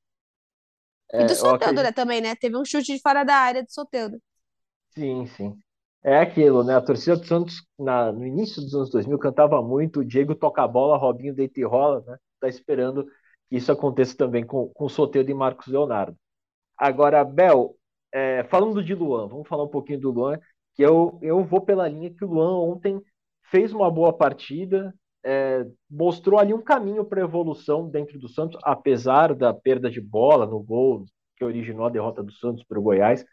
É, 1.13 1.23
e 1.23 1.27
do 1.27 1.35
Soteldo, 1.35 1.83
né, 1.83 1.93
também, 1.93 2.21
né? 2.21 2.35
Teve 2.35 2.57
um 2.57 2.65
chute 2.65 2.95
de 2.95 3.01
fora 3.01 3.23
da 3.23 3.37
área 3.37 3.63
do 3.63 3.71
Soteldo. 3.71 4.21
Sim, 4.95 5.27
sim. 5.27 5.57
É 6.05 6.19
aquilo, 6.19 6.65
né? 6.65 6.75
A 6.77 6.81
torcida 6.81 7.17
do 7.17 7.25
Santos, 7.27 7.65
na, 7.79 8.11
no 8.13 8.27
início 8.27 8.61
dos 8.61 8.75
anos 8.75 8.91
2000, 8.91 9.19
cantava 9.19 9.63
muito 9.63 10.05
Diego 10.05 10.35
toca 10.35 10.63
a 10.63 10.69
bola, 10.69 10.97
Robinho 10.97 11.35
deita 11.35 11.61
e 11.61 11.65
rola, 11.65 12.03
né? 12.07 12.19
Tá 12.41 12.49
esperando 12.49 13.05
que 13.49 13.57
isso 13.57 13.71
aconteça 13.71 14.17
também 14.17 14.45
com, 14.45 14.69
com 14.71 14.87
o 14.87 14.89
Soteldo 14.89 15.31
e 15.31 15.35
Marcos 15.35 15.69
Leonardo. 15.69 16.17
Agora, 16.77 17.25
Bel, 17.25 17.77
é, 18.13 18.45
falando 18.45 18.83
de 18.83 18.95
Luan, 18.95 19.29
vamos 19.29 19.47
falar 19.49 19.65
um 19.65 19.69
pouquinho 19.69 20.01
do 20.01 20.11
Luan, 20.11 20.39
que 20.75 20.83
eu, 20.83 21.19
eu 21.23 21.45
vou 21.45 21.61
pela 21.61 21.89
linha 21.89 22.11
que 22.11 22.25
o 22.25 22.29
Luan 22.29 22.59
ontem 22.59 23.01
fez 23.51 23.73
uma 23.73 23.91
boa 23.91 24.13
partida, 24.13 24.93
é, 25.25 25.65
mostrou 25.89 26.41
ali 26.41 26.53
um 26.53 26.63
caminho 26.63 27.05
para 27.05 27.21
evolução 27.23 27.89
dentro 27.89 28.19
do 28.19 28.29
Santos, 28.29 28.59
apesar 28.65 29.35
da 29.35 29.55
perda 29.55 29.91
de 29.91 30.01
bola 30.01 30.47
no 30.47 30.61
gol 30.61 31.05
que 31.37 31.45
originou 31.45 31.87
a 31.87 31.91
derrota 31.91 32.23
do 32.23 32.33
Santos 32.33 32.65
para 32.65 32.79
o 32.79 32.83
Goiás. 32.83 33.25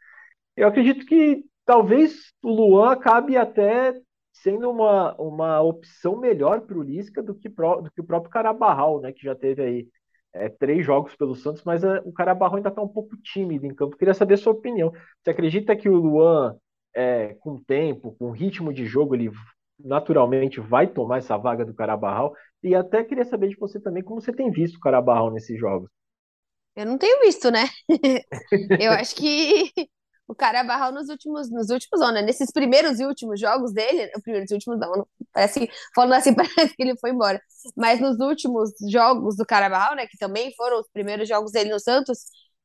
Eu 0.56 0.68
acredito 0.68 1.06
que 1.06 1.44
talvez 1.70 2.34
o 2.42 2.50
Luan 2.50 2.94
acabe 2.94 3.38
até 3.38 3.94
sendo 4.34 4.72
uma, 4.72 5.14
uma 5.22 5.62
opção 5.62 6.18
melhor 6.18 6.62
para 6.62 6.76
o 6.76 6.82
Lisca 6.82 7.22
do 7.22 7.36
que, 7.36 7.48
pro, 7.48 7.82
do 7.82 7.92
que 7.92 8.02
o 8.02 8.04
próprio 8.04 8.32
Carabarral, 8.32 9.00
né, 9.00 9.14
que 9.14 9.22
já 9.22 9.36
teve 9.36 9.62
aí 9.62 9.88
é, 10.34 10.50
três 10.50 10.84
jogos 10.84 11.16
pelo 11.16 11.36
Santos, 11.36 11.64
mas 11.64 11.84
é, 11.84 12.02
o 12.04 12.12
Carabarral 12.12 12.58
ainda 12.58 12.70
está 12.70 12.82
um 12.82 12.88
pouco 12.88 13.16
tímido 13.18 13.68
em 13.68 13.76
campo. 13.76 13.98
Queria 13.98 14.16
saber 14.16 14.34
a 14.34 14.38
sua 14.38 14.54
opinião. 14.54 14.92
Você 15.22 15.30
acredita 15.30 15.76
que 15.76 15.88
o 15.88 15.94
Luan, 15.94 16.58
é, 16.92 17.36
com 17.36 17.62
tempo, 17.62 18.16
com 18.18 18.32
ritmo 18.32 18.74
de 18.74 18.88
jogo, 18.88 19.14
ele 19.14 19.30
naturalmente 19.80 20.60
vai 20.60 20.88
tomar 20.88 21.20
essa 21.20 21.38
vaga 21.38 21.64
do 21.64 21.76
Carabarral. 21.76 22.34
E 22.64 22.74
até 22.74 23.04
queria 23.04 23.26
saber 23.26 23.50
de 23.50 23.58
você 23.58 23.80
também 23.80 24.02
como 24.02 24.20
você 24.20 24.34
tem 24.34 24.50
visto 24.50 24.78
o 24.78 24.80
Carabarral 24.80 25.30
nesses 25.30 25.60
jogos. 25.60 25.88
Eu 26.76 26.88
não 26.88 26.98
tenho 26.98 27.20
visto, 27.20 27.52
né? 27.52 27.66
eu 28.82 28.92
acho 28.92 29.16
que 29.16 29.72
o 30.30 30.36
Carabarral 30.36 30.92
nos 30.92 31.10
últimos, 31.10 31.50
nos 31.52 31.70
últimos 31.72 32.02
anos, 32.02 32.14
né? 32.16 32.22
nesses 32.22 32.52
primeiros 32.52 33.00
e 33.00 33.06
últimos 33.06 33.40
jogos 33.40 33.74
dele, 33.74 34.12
os 34.16 34.22
primeiros 34.22 34.52
e 34.52 34.54
últimos 34.54 34.80
não, 34.80 35.08
parece, 35.34 35.68
falando 35.96 36.14
assim, 36.14 36.34
parece 36.36 36.76
que 36.76 36.84
ele 36.84 36.96
foi 37.00 37.10
embora. 37.10 37.42
Mas 37.76 38.00
nos 38.00 38.20
últimos 38.20 38.72
jogos 38.90 39.36
do 39.36 39.46
Carabarral, 39.46 39.96
né, 39.96 40.06
que 40.08 40.18
também 40.18 40.54
foram 40.56 40.80
os 40.80 40.88
primeiros 40.94 41.28
jogos 41.28 41.52
dele 41.52 41.72
no 41.72 41.80
Santos, 41.80 42.20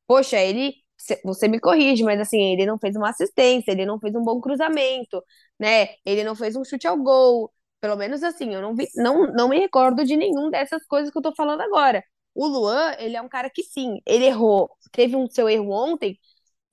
poxa, 0.07 0.37
ele 0.39 0.75
você 1.23 1.47
me 1.47 1.59
corrige, 1.59 2.03
mas 2.03 2.19
assim, 2.21 2.41
ele 2.53 2.65
não 2.65 2.77
fez 2.79 2.95
uma 2.95 3.09
assistência, 3.09 3.71
ele 3.71 3.85
não 3.85 3.99
fez 3.99 4.15
um 4.15 4.23
bom 4.23 4.39
cruzamento, 4.39 5.21
né? 5.59 5.89
Ele 6.05 6.23
não 6.23 6.35
fez 6.35 6.55
um 6.55 6.63
chute 6.63 6.87
ao 6.87 6.97
gol. 6.97 7.51
Pelo 7.81 7.95
menos 7.97 8.23
assim, 8.23 8.53
eu 8.53 8.61
não 8.61 8.73
vi, 8.75 8.87
não, 8.95 9.27
não 9.33 9.49
me 9.49 9.59
recordo 9.59 10.03
de 10.05 10.15
nenhum 10.15 10.49
dessas 10.49 10.85
coisas 10.87 11.11
que 11.11 11.17
eu 11.17 11.21
tô 11.21 11.33
falando 11.35 11.61
agora. 11.61 12.03
O 12.33 12.47
Luan, 12.47 12.95
ele 12.99 13.15
é 13.15 13.21
um 13.21 13.29
cara 13.29 13.49
que 13.49 13.61
sim, 13.63 13.99
ele 14.05 14.25
errou, 14.25 14.69
teve 14.91 15.15
um 15.15 15.27
seu 15.29 15.47
erro 15.49 15.69
ontem, 15.71 16.17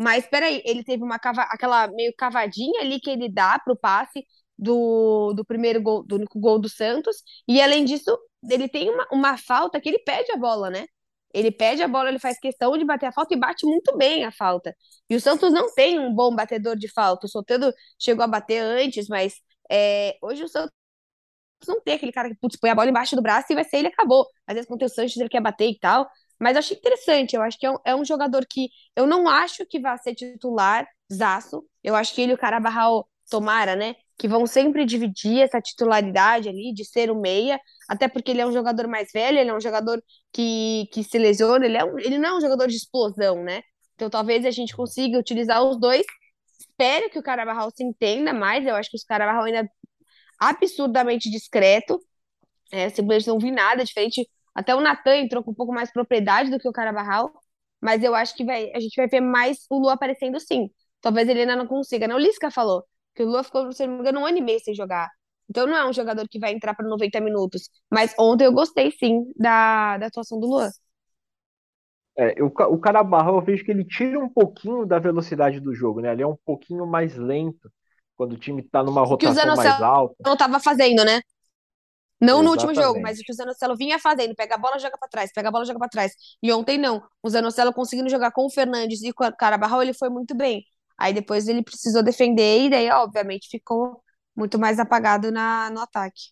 mas 0.02 0.26
peraí, 0.26 0.62
ele 0.64 0.84
teve 0.84 1.02
uma 1.04 1.18
cava, 1.18 1.42
aquela 1.42 1.86
meio 1.88 2.12
cavadinha 2.16 2.80
ali 2.80 3.00
que 3.00 3.10
ele 3.10 3.28
dá 3.30 3.58
pro 3.58 3.76
passe 3.76 4.24
do, 4.58 5.32
do 5.34 5.44
primeiro 5.44 5.80
gol, 5.82 6.02
do 6.04 6.16
único 6.16 6.38
gol 6.40 6.58
do 6.58 6.68
Santos, 6.68 7.16
e 7.48 7.60
além 7.60 7.84
disso, 7.84 8.18
ele 8.50 8.68
tem 8.68 8.90
uma, 8.90 9.06
uma 9.12 9.36
falta 9.38 9.80
que 9.80 9.88
ele 9.88 9.98
pede 10.00 10.32
a 10.32 10.36
bola, 10.36 10.70
né? 10.70 10.86
Ele 11.34 11.50
pede 11.50 11.82
a 11.82 11.88
bola, 11.88 12.08
ele 12.10 12.18
faz 12.18 12.38
questão 12.38 12.76
de 12.76 12.84
bater 12.84 13.06
a 13.06 13.12
falta 13.12 13.34
e 13.34 13.38
bate 13.38 13.64
muito 13.66 13.96
bem 13.96 14.24
a 14.24 14.32
falta. 14.32 14.74
E 15.08 15.16
o 15.16 15.20
Santos 15.20 15.52
não 15.52 15.72
tem 15.74 15.98
um 15.98 16.14
bom 16.14 16.34
batedor 16.34 16.76
de 16.76 16.88
falta. 16.92 17.26
O 17.26 17.28
Soteldo 17.30 17.72
chegou 17.98 18.22
a 18.24 18.26
bater 18.26 18.58
antes, 18.58 19.08
mas 19.08 19.34
é, 19.70 20.16
hoje 20.22 20.44
o 20.44 20.48
Santos 20.48 20.72
não 21.66 21.80
tem 21.80 21.94
aquele 21.94 22.12
cara 22.12 22.28
que 22.28 22.36
putz, 22.36 22.58
põe 22.58 22.70
a 22.70 22.74
bola 22.74 22.90
embaixo 22.90 23.16
do 23.16 23.22
braço 23.22 23.46
e 23.52 23.54
vai 23.54 23.64
ser 23.64 23.78
ele 23.78 23.88
acabou. 23.88 24.26
Às 24.46 24.54
vezes, 24.54 24.68
quando 24.68 24.80
tem 24.80 24.86
o 24.86 24.90
Sanches, 24.90 25.16
ele 25.16 25.28
quer 25.28 25.40
bater 25.40 25.68
e 25.70 25.78
tal. 25.78 26.08
Mas 26.42 26.56
achei 26.56 26.76
interessante. 26.76 27.36
Eu 27.36 27.42
acho 27.42 27.58
que 27.58 27.66
é 27.66 27.70
um, 27.70 27.78
é 27.84 27.94
um 27.94 28.04
jogador 28.04 28.44
que 28.48 28.68
eu 28.96 29.06
não 29.06 29.28
acho 29.28 29.64
que 29.66 29.80
vai 29.80 29.96
ser 29.98 30.14
titular, 30.14 30.86
zaço. 31.12 31.64
Eu 31.82 31.94
acho 31.94 32.14
que 32.14 32.20
ele 32.22 32.32
e 32.32 32.34
o 32.34 32.38
Carabarral, 32.38 33.08
tomara, 33.30 33.76
né? 33.76 33.94
que 34.22 34.28
vão 34.28 34.46
sempre 34.46 34.84
dividir 34.84 35.40
essa 35.40 35.60
titularidade 35.60 36.48
ali 36.48 36.72
de 36.72 36.84
ser 36.84 37.10
o 37.10 37.20
meia, 37.20 37.60
até 37.88 38.06
porque 38.06 38.30
ele 38.30 38.40
é 38.40 38.46
um 38.46 38.52
jogador 38.52 38.86
mais 38.86 39.10
velho, 39.12 39.36
ele 39.36 39.50
é 39.50 39.54
um 39.54 39.60
jogador 39.60 40.00
que, 40.32 40.88
que 40.92 41.02
se 41.02 41.18
lesiona, 41.18 41.66
ele, 41.66 41.76
é 41.76 41.84
um, 41.84 41.98
ele 41.98 42.18
não 42.18 42.28
é 42.28 42.36
um 42.36 42.40
jogador 42.40 42.68
de 42.68 42.76
explosão, 42.76 43.42
né? 43.42 43.62
Então 43.96 44.08
talvez 44.08 44.46
a 44.46 44.50
gente 44.52 44.76
consiga 44.76 45.18
utilizar 45.18 45.60
os 45.64 45.76
dois. 45.76 46.04
Espero 46.60 47.10
que 47.10 47.18
o 47.18 47.22
Carabarral 47.22 47.70
se 47.74 47.82
entenda 47.82 48.32
mais, 48.32 48.64
eu 48.64 48.76
acho 48.76 48.90
que 48.90 48.96
o 48.96 49.00
Carabarral 49.08 49.44
ainda 49.44 49.58
é 49.60 49.68
absurdamente 50.38 51.28
discreto, 51.28 52.00
é, 52.70 52.90
simplesmente 52.90 53.26
não 53.26 53.40
vi 53.40 53.50
nada 53.50 53.84
diferente. 53.84 54.28
Até 54.54 54.74
o 54.74 54.80
Natan 54.80 55.16
entrou 55.16 55.42
com 55.42 55.50
um 55.52 55.54
pouco 55.54 55.72
mais 55.72 55.90
propriedade 55.92 56.50
do 56.50 56.58
que 56.58 56.68
o 56.68 56.72
Carabarral, 56.72 57.32
mas 57.80 58.02
eu 58.02 58.14
acho 58.14 58.34
que 58.36 58.44
vai, 58.44 58.70
a 58.74 58.80
gente 58.80 58.94
vai 58.96 59.08
ver 59.08 59.20
mais 59.20 59.66
o 59.70 59.78
Lu 59.78 59.88
aparecendo 59.88 60.38
sim. 60.40 60.70
Talvez 61.00 61.28
ele 61.28 61.40
ainda 61.40 61.56
não 61.56 61.66
consiga. 61.66 62.06
Não, 62.06 62.16
o 62.16 62.18
Lisca 62.18 62.50
falou 62.50 62.84
que 63.14 63.22
o 63.22 63.26
Lua 63.26 63.42
ficou, 63.42 63.72
se 63.72 63.86
não 63.86 63.94
me 63.94 64.00
engano, 64.00 64.20
um 64.20 64.26
ano 64.26 64.38
e 64.38 64.42
meio 64.42 64.60
sem 64.60 64.74
jogar. 64.74 65.08
Então 65.48 65.66
não 65.66 65.76
é 65.76 65.88
um 65.88 65.92
jogador 65.92 66.26
que 66.28 66.38
vai 66.38 66.52
entrar 66.52 66.74
para 66.74 66.88
90 66.88 67.20
minutos. 67.20 67.68
Mas 67.90 68.14
ontem 68.18 68.46
eu 68.46 68.52
gostei 68.52 68.90
sim 68.92 69.24
da, 69.36 69.98
da 69.98 70.06
atuação 70.06 70.38
do 70.38 70.46
Luan. 70.46 70.70
É, 72.16 72.42
o, 72.42 72.46
o 72.46 72.78
Carabarro, 72.78 73.36
eu 73.38 73.42
vejo 73.42 73.64
que 73.64 73.70
ele 73.70 73.84
tira 73.84 74.18
um 74.18 74.28
pouquinho 74.28 74.84
da 74.84 74.98
velocidade 74.98 75.60
do 75.60 75.74
jogo, 75.74 76.00
né? 76.00 76.12
Ele 76.12 76.22
é 76.22 76.26
um 76.26 76.36
pouquinho 76.44 76.86
mais 76.86 77.16
lento 77.16 77.70
quando 78.16 78.34
o 78.34 78.38
time 78.38 78.62
está 78.62 78.82
numa 78.82 79.04
rotação 79.04 79.56
mais 79.56 79.80
alta. 79.80 80.14
Não 80.24 80.34
estava 80.34 80.60
fazendo, 80.60 81.04
né? 81.04 81.20
Não 82.22 82.40
Exatamente. 82.40 82.44
no 82.44 82.50
último 82.50 82.74
jogo, 82.74 83.02
mas 83.02 83.18
o 83.18 83.22
que 83.22 83.32
o 83.32 83.34
Zanocelo 83.34 83.76
vinha 83.76 83.98
fazendo, 83.98 84.32
pega 84.36 84.54
a 84.54 84.58
bola, 84.58 84.78
joga 84.78 84.96
para 84.96 85.08
trás, 85.08 85.32
pega 85.32 85.48
a 85.48 85.52
bola, 85.52 85.64
joga 85.64 85.80
para 85.80 85.88
trás. 85.88 86.12
E 86.40 86.52
ontem 86.52 86.78
não. 86.78 87.02
O 87.20 87.28
Zanocelo 87.28 87.72
conseguindo 87.72 88.08
jogar 88.08 88.30
com 88.30 88.46
o 88.46 88.50
Fernandes 88.50 89.02
e 89.02 89.12
com 89.12 89.24
o 89.24 89.36
Carabarro, 89.36 89.82
ele 89.82 89.92
foi 89.92 90.08
muito 90.08 90.32
bem. 90.32 90.64
Aí 90.96 91.12
depois 91.12 91.48
ele 91.48 91.64
precisou 91.64 92.00
defender 92.00 92.66
e 92.66 92.70
daí, 92.70 92.88
obviamente, 92.90 93.48
ficou 93.50 94.00
muito 94.36 94.56
mais 94.56 94.78
apagado 94.78 95.32
na, 95.32 95.68
no 95.70 95.80
ataque. 95.80 96.30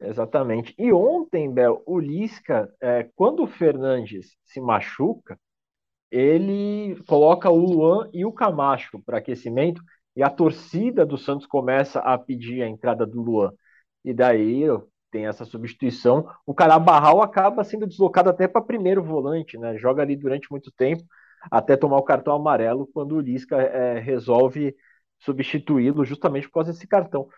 Exatamente. 0.00 0.74
E 0.76 0.92
ontem, 0.92 1.52
Bel, 1.52 1.82
o 1.86 1.98
Lisca, 2.00 2.68
é, 2.80 3.08
quando 3.14 3.44
o 3.44 3.46
Fernandes 3.46 4.36
se 4.44 4.60
machuca, 4.60 5.38
ele 6.10 7.00
coloca 7.06 7.48
o 7.48 7.58
Luan 7.58 8.10
e 8.12 8.24
o 8.24 8.32
Camacho 8.32 9.00
para 9.04 9.18
aquecimento 9.18 9.80
e 10.16 10.22
a 10.22 10.30
torcida 10.30 11.06
do 11.06 11.16
Santos 11.16 11.46
começa 11.46 12.00
a 12.00 12.18
pedir 12.18 12.62
a 12.62 12.68
entrada 12.68 13.06
do 13.06 13.22
Luan. 13.22 13.52
E 14.04 14.12
daí 14.12 14.64
tem 15.10 15.26
essa 15.26 15.44
substituição. 15.44 16.28
O 16.46 16.54
Carabarral 16.54 17.20
acaba 17.22 17.64
sendo 17.64 17.86
deslocado 17.86 18.30
até 18.30 18.46
para 18.46 18.62
primeiro 18.62 19.02
volante, 19.02 19.58
né? 19.58 19.76
Joga 19.76 20.02
ali 20.02 20.16
durante 20.16 20.50
muito 20.50 20.70
tempo 20.70 21.04
até 21.50 21.76
tomar 21.76 21.96
o 21.96 22.02
cartão 22.02 22.34
amarelo 22.34 22.86
quando 22.92 23.16
o 23.16 23.20
Lisca 23.20 23.56
é, 23.56 23.98
resolve 23.98 24.74
substituí-lo 25.18 26.04
justamente 26.04 26.46
por 26.46 26.54
causa 26.54 26.72
desse 26.72 26.86
cartão. 26.86 27.28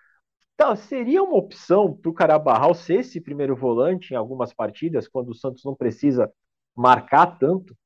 Então, 0.55 0.77
seria 0.77 1.23
uma 1.23 1.37
opção 1.37 1.97
para 1.97 2.11
o 2.11 2.15
Carabarral 2.15 2.75
ser 2.75 3.01
esse 3.01 3.21
primeiro 3.21 3.57
volante 3.57 4.13
em 4.13 4.17
algumas 4.17 4.53
partidas, 4.53 5.09
quando 5.09 5.31
o 5.31 5.35
Santos 5.35 5.65
não 5.65 5.75
precisa 5.75 6.31
marcar 6.77 7.39
tanto? 7.39 7.77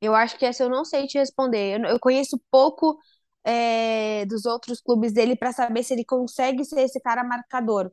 Eu 0.00 0.14
acho 0.14 0.36
que 0.38 0.44
essa 0.44 0.62
eu 0.62 0.70
não 0.70 0.84
sei 0.84 1.06
te 1.06 1.18
responder. 1.18 1.80
Eu, 1.80 1.88
eu 1.88 2.00
conheço 2.00 2.40
pouco 2.50 2.98
é, 3.44 4.24
dos 4.26 4.44
outros 4.44 4.80
clubes 4.80 5.12
dele 5.12 5.36
para 5.36 5.52
saber 5.52 5.82
se 5.82 5.94
ele 5.94 6.04
consegue 6.04 6.64
ser 6.64 6.82
esse 6.82 7.00
cara 7.00 7.24
marcador. 7.24 7.90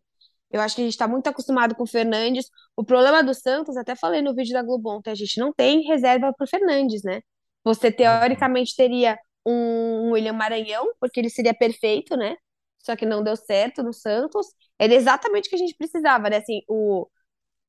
Eu 0.51 0.61
acho 0.61 0.75
que 0.75 0.81
a 0.81 0.85
gente 0.85 0.93
está 0.93 1.07
muito 1.07 1.27
acostumado 1.27 1.75
com 1.75 1.83
o 1.83 1.87
Fernandes. 1.87 2.49
O 2.75 2.83
problema 2.83 3.23
do 3.23 3.33
Santos, 3.33 3.75
até 3.77 3.95
falei 3.95 4.21
no 4.21 4.33
vídeo 4.33 4.53
da 4.53 4.63
Globo 4.63 4.89
ontem, 4.91 5.11
a 5.11 5.15
gente 5.15 5.39
não 5.39 5.53
tem 5.53 5.81
reserva 5.81 6.33
para 6.33 6.45
o 6.45 6.47
Fernandes, 6.47 7.03
né? 7.03 7.21
Você 7.63 7.91
teoricamente 7.91 8.75
teria 8.75 9.17
um 9.45 10.11
William 10.11 10.33
Maranhão, 10.33 10.85
porque 10.99 11.19
ele 11.19 11.29
seria 11.29 11.53
perfeito, 11.53 12.15
né? 12.15 12.35
Só 12.79 12.95
que 12.95 13.05
não 13.05 13.23
deu 13.23 13.35
certo 13.35 13.83
no 13.83 13.93
Santos. 13.93 14.47
Era 14.79 14.93
exatamente 14.93 15.47
o 15.47 15.49
que 15.49 15.55
a 15.55 15.59
gente 15.59 15.75
precisava, 15.77 16.29
né? 16.29 16.37
Assim, 16.37 16.61
o, 16.67 17.07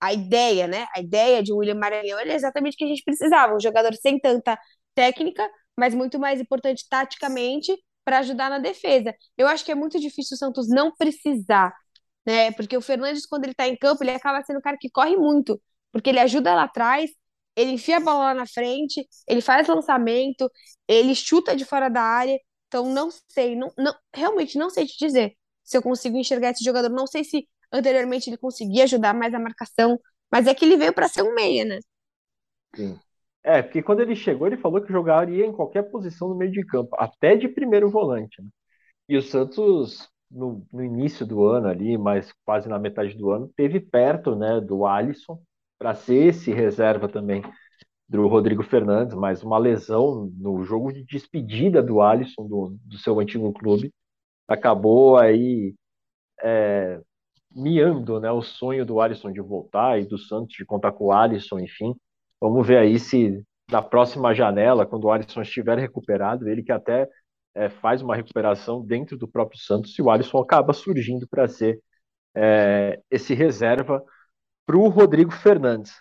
a 0.01 0.13
ideia, 0.13 0.67
né? 0.67 0.87
A 0.97 1.01
ideia 1.01 1.43
de 1.43 1.53
William 1.53 1.75
Maranhão 1.77 2.19
era 2.19 2.33
exatamente 2.35 2.75
o 2.75 2.79
que 2.79 2.85
a 2.85 2.89
gente 2.89 3.03
precisava. 3.05 3.55
Um 3.55 3.61
jogador 3.61 3.95
sem 3.95 4.19
tanta 4.21 4.59
técnica, 4.95 5.49
mas 5.77 5.95
muito 5.95 6.19
mais 6.19 6.41
importante 6.41 6.87
taticamente 6.89 7.73
para 8.05 8.19
ajudar 8.21 8.51
na 8.51 8.59
defesa. 8.59 9.15
Eu 9.37 9.47
acho 9.47 9.65
que 9.65 9.73
é 9.73 9.75
muito 9.75 9.99
difícil 10.01 10.35
o 10.35 10.39
Santos 10.39 10.69
não 10.69 10.95
precisar, 10.97 11.73
né? 12.29 12.53
Porque 12.53 12.77
o 12.77 12.81
Fernandes, 12.81 13.27
quando 13.27 13.45
ele 13.45 13.53
está 13.53 13.67
em 13.67 13.77
campo, 13.77 14.03
ele 14.05 14.11
acaba 14.11 14.43
sendo 14.45 14.59
um 14.59 14.63
cara 14.63 14.77
que 14.79 14.91
corre 14.91 15.17
muito, 15.17 15.61
porque 15.93 16.11
ele 16.11 16.21
ajuda 16.21 16.55
lá 16.55 16.65
atrás, 16.65 17.11
ele 17.57 17.73
enfia 17.73 17.97
a 17.99 18.01
bola 18.01 18.27
lá 18.27 18.35
na 18.35 18.47
frente, 18.47 19.07
ele 19.27 19.41
faz 19.41 19.67
lançamento, 19.67 20.51
ele 20.87 21.15
chuta 21.15 21.57
de 21.57 21.65
fora 21.65 21.89
da 21.89 22.03
área. 22.03 22.39
Então, 22.69 22.87
não 22.93 23.11
sei, 23.29 23.57
não, 23.57 23.73
não, 23.79 23.95
realmente 24.15 24.59
não 24.59 24.71
sei 24.71 24.87
te 24.87 24.97
dizer 24.99 25.35
se 25.65 25.77
eu 25.77 25.83
consigo 25.83 26.17
enxergar 26.17 26.51
esse 26.51 26.65
jogador. 26.65 26.91
Não 26.91 27.07
sei 27.07 27.25
se 27.25 27.49
Anteriormente 27.73 28.31
ele 28.31 28.39
conseguia 28.39 28.85
ajudar 28.85 29.15
mais 29.15 29.35
a 29.35 29.39
marcação, 29.39 30.01
mas 30.31 30.47
é 30.47 30.55
que 30.55 30.65
ele 30.65 30.77
veio 30.77 30.93
para 30.93 31.09
ser 31.09 31.23
um 31.23 31.35
meia, 31.35 31.65
né? 31.65 31.79
Sim. 32.75 32.99
É, 33.43 33.63
porque 33.63 33.83
quando 33.83 34.01
ele 34.01 34.17
chegou, 34.17 34.47
ele 34.47 34.57
falou 34.57 34.81
que 34.81 34.93
jogaria 34.93 35.47
em 35.47 35.53
qualquer 35.53 35.83
posição 35.91 36.29
no 36.29 36.35
meio 36.35 36.51
de 36.51 36.65
campo, 36.67 36.95
até 36.99 37.37
de 37.37 37.49
primeiro 37.49 37.91
volante. 37.91 38.43
Né? 38.43 38.49
E 39.09 39.17
o 39.17 39.23
Santos, 39.23 40.09
no, 40.31 40.67
no, 40.73 40.85
início 40.85 41.27
do 41.27 41.45
ano 41.45 41.69
ali, 41.69 41.97
mas 41.97 42.33
quase 42.45 42.69
na 42.69 42.79
metade 42.79 43.17
do 43.17 43.31
ano, 43.31 43.51
teve 43.57 43.81
perto 43.81 44.37
né, 44.37 44.61
do 44.61 44.87
Alisson 44.87 45.41
para 45.79 45.95
ser 45.95 46.29
esse 46.29 46.53
reserva 46.53 47.09
também 47.09 47.43
do 48.09 48.27
Rodrigo 48.27 48.63
Fernandes, 48.63 49.15
mas 49.15 49.43
uma 49.43 49.59
lesão 49.59 50.33
no 50.37 50.65
jogo 50.65 50.93
de 50.93 51.05
despedida 51.05 51.83
do 51.83 52.01
Alisson, 52.01 52.47
do, 52.47 52.77
do 52.85 52.99
seu 52.99 53.21
antigo 53.21 53.53
clube, 53.53 53.93
acabou 54.49 55.19
aí 55.19 55.75
é, 56.43 57.01
miando 57.55 58.19
né, 58.19 58.31
o 58.31 58.43
sonho 58.43 58.87
do 58.87 59.01
Alisson 59.01 59.31
de 59.31 59.41
voltar 59.41 60.01
e 60.01 60.07
do 60.07 60.19
Santos 60.19 60.57
de 60.57 60.65
contar 60.65 60.93
com 60.93 61.07
o 61.07 61.13
Alisson, 61.13 61.59
enfim. 61.59 61.95
Vamos 62.41 62.67
ver 62.67 62.79
aí 62.79 62.99
se 62.99 63.45
na 63.71 63.83
próxima 63.83 64.35
janela, 64.35 64.87
quando 64.87 65.05
o 65.05 65.13
Alisson 65.13 65.43
estiver 65.43 65.79
recuperado, 65.79 66.49
ele 66.49 66.63
que 66.63 66.73
até 66.73 67.09
é, 67.59 67.69
faz 67.69 68.01
uma 68.03 68.15
recuperação 68.15 68.85
dentro 68.85 69.19
do 69.19 69.27
próprio 69.27 69.61
Santos, 69.61 69.95
se 69.95 70.01
o 70.01 70.11
Alisson 70.11 70.39
acaba 70.39 70.73
surgindo 70.73 71.27
para 71.29 71.49
ser 71.49 71.81
é, 72.35 73.01
esse 73.11 73.35
reserva 73.35 74.03
para 74.65 74.77
o 74.77 74.89
Rodrigo 74.89 75.33
Fernandes. 75.33 75.93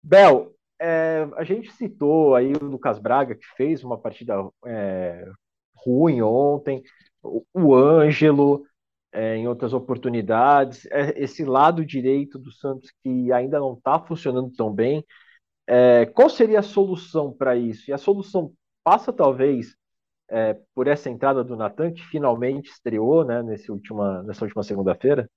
Bel, 0.00 0.54
é, 0.80 1.28
a 1.36 1.42
gente 1.42 1.72
citou 1.72 2.36
aí 2.36 2.52
o 2.52 2.64
Lucas 2.64 2.98
Braga, 3.00 3.34
que 3.34 3.46
fez 3.56 3.82
uma 3.82 3.98
partida 3.98 4.34
é, 4.64 5.28
ruim 5.74 6.22
ontem, 6.22 6.82
o, 7.22 7.44
o 7.52 7.74
Ângelo, 7.74 8.64
é, 9.10 9.36
em 9.36 9.48
outras 9.48 9.72
oportunidades. 9.72 10.86
É, 10.92 11.20
esse 11.20 11.44
lado 11.44 11.84
direito 11.84 12.38
do 12.38 12.52
Santos 12.52 12.92
que 13.02 13.32
ainda 13.32 13.58
não 13.58 13.74
está 13.74 13.98
funcionando 13.98 14.52
tão 14.52 14.72
bem. 14.72 15.04
Qual 16.14 16.30
seria 16.30 16.60
a 16.60 16.62
solução 16.62 17.30
para 17.30 17.54
isso? 17.54 17.90
E 17.90 17.92
a 17.92 17.98
solução 17.98 18.54
passa 18.82 19.12
talvez 19.12 19.76
é, 20.30 20.56
por 20.74 20.86
essa 20.86 21.08
entrada 21.10 21.42
do 21.42 21.56
Natan, 21.56 21.92
que 21.92 22.02
finalmente 22.08 22.70
estreou 22.70 23.24
né, 23.24 23.42
nesse 23.42 23.70
última, 23.70 24.22
nessa 24.22 24.44
última 24.44 24.62
segunda-feira? 24.62 25.28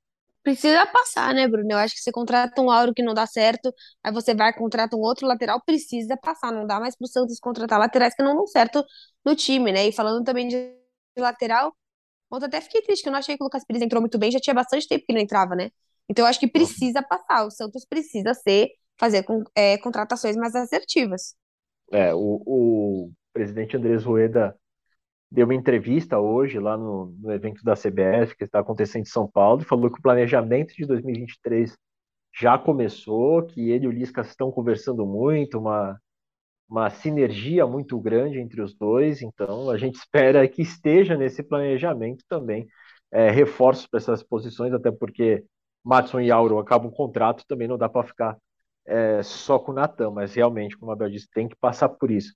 Precisa 0.44 0.86
passar, 0.88 1.34
né, 1.34 1.48
Bruno? 1.48 1.72
Eu 1.72 1.78
acho 1.78 1.94
que 1.94 2.02
você 2.02 2.12
contrata 2.12 2.60
um 2.62 2.72
Auro 2.72 2.94
que 2.94 3.04
não 3.04 3.14
dá 3.14 3.28
certo, 3.28 3.72
aí 4.04 4.12
você 4.12 4.34
vai 4.34 4.52
contrata 4.54 4.96
um 4.96 5.02
outro 5.02 5.28
lateral, 5.28 5.62
precisa 5.64 6.18
passar. 6.18 6.52
Não 6.52 6.66
dá 6.66 6.80
mais 6.80 6.96
para 6.96 7.06
o 7.06 7.08
Santos 7.08 7.40
contratar 7.40 7.80
laterais 7.80 8.16
que 8.16 8.24
não 8.24 8.36
dão 8.36 8.48
certo 8.48 8.84
no 9.24 9.36
time, 9.36 9.72
né? 9.72 9.88
E 9.88 9.92
falando 9.92 10.24
também 10.24 10.48
de 10.48 10.76
lateral, 11.18 11.76
Ontem 12.32 12.46
até 12.46 12.62
fiquei 12.62 12.82
triste, 12.82 13.04
que 13.04 13.10
eu 13.10 13.12
não 13.12 13.20
achei 13.20 13.36
que 13.36 13.44
o 13.44 13.46
Lucas 13.46 13.66
Pires 13.66 13.82
entrou 13.82 14.02
muito 14.02 14.18
bem, 14.18 14.32
já 14.32 14.40
tinha 14.40 14.54
bastante 14.54 14.88
tempo 14.88 15.04
que 15.06 15.14
não 15.14 15.20
entrava, 15.20 15.54
né? 15.54 15.70
Então 16.10 16.24
eu 16.24 16.30
acho 16.30 16.40
que 16.40 16.48
precisa 16.48 17.04
passar, 17.04 17.46
o 17.46 17.52
Santos 17.52 17.86
precisa 17.86 18.34
ser, 18.34 18.70
fazer 18.98 19.24
com, 19.24 19.44
é, 19.54 19.78
contratações 19.78 20.38
mais 20.38 20.56
assertivas. 20.56 21.36
É, 21.92 22.14
o, 22.14 22.42
o 22.46 23.12
presidente 23.34 23.76
Andrés 23.76 24.06
Rueda 24.06 24.56
deu 25.32 25.46
uma 25.46 25.56
entrevista 25.56 26.20
hoje 26.20 26.60
lá 26.60 26.78
no, 26.78 27.06
no 27.20 27.32
evento 27.32 27.64
da 27.64 27.74
CBF, 27.74 28.36
que 28.36 28.44
está 28.44 28.60
acontecendo 28.60 29.04
em 29.04 29.06
São 29.06 29.28
Paulo, 29.28 29.62
e 29.62 29.66
falou 29.66 29.90
que 29.90 30.00
o 30.00 30.02
planejamento 30.02 30.74
de 30.76 30.86
2023 30.86 31.78
já 32.38 32.58
começou, 32.58 33.44
que 33.44 33.70
ele 33.72 33.86
e 33.86 33.88
o 33.88 33.92
Lisca 33.92 34.22
estão 34.22 34.52
conversando 34.52 35.06
muito, 35.06 35.58
uma, 35.58 36.00
uma 36.70 36.90
sinergia 36.90 37.66
muito 37.66 38.00
grande 38.00 38.40
entre 38.40 38.62
os 38.62 38.74
dois, 38.74 39.22
então 39.22 39.70
a 39.70 39.78
gente 39.78 39.96
espera 40.00 40.48
que 40.48 40.62
esteja 40.62 41.16
nesse 41.16 41.44
planejamento 41.44 42.24
também 42.28 42.68
é, 43.12 43.30
reforços 43.30 43.88
para 43.88 44.00
essas 44.00 44.24
posições, 44.24 44.74
até 44.74 44.92
porque 44.92 45.46
Matson 45.84 46.22
e 46.22 46.32
Auro 46.32 46.60
acabam 46.60 46.90
o 46.90 46.96
contrato, 46.96 47.46
também 47.48 47.68
não 47.68 47.78
dá 47.78 47.90
para 47.90 48.08
ficar 48.08 48.38
é, 48.86 49.24
só 49.24 49.60
com 49.60 49.72
o 49.72 49.76
Natan, 49.76 50.12
mas 50.12 50.34
realmente, 50.34 50.78
como 50.78 50.92
a 50.92 50.96
Bel 50.96 51.10
disse, 51.10 51.30
tem 51.34 51.48
que 51.48 51.56
passar 51.56 51.90
por 51.90 52.12
isso. 52.12 52.34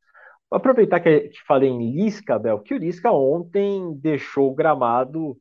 Aproveitar 0.51 0.99
que, 0.99 1.29
que 1.29 1.43
falei 1.45 1.69
em 1.69 1.91
Lisca, 1.91 2.39
Bel, 2.39 2.59
que 2.59 2.73
o 2.73 2.77
Lisca 2.77 3.11
ontem 3.11 3.93
deixou 3.95 4.51
o 4.51 4.55
gramado 4.55 5.37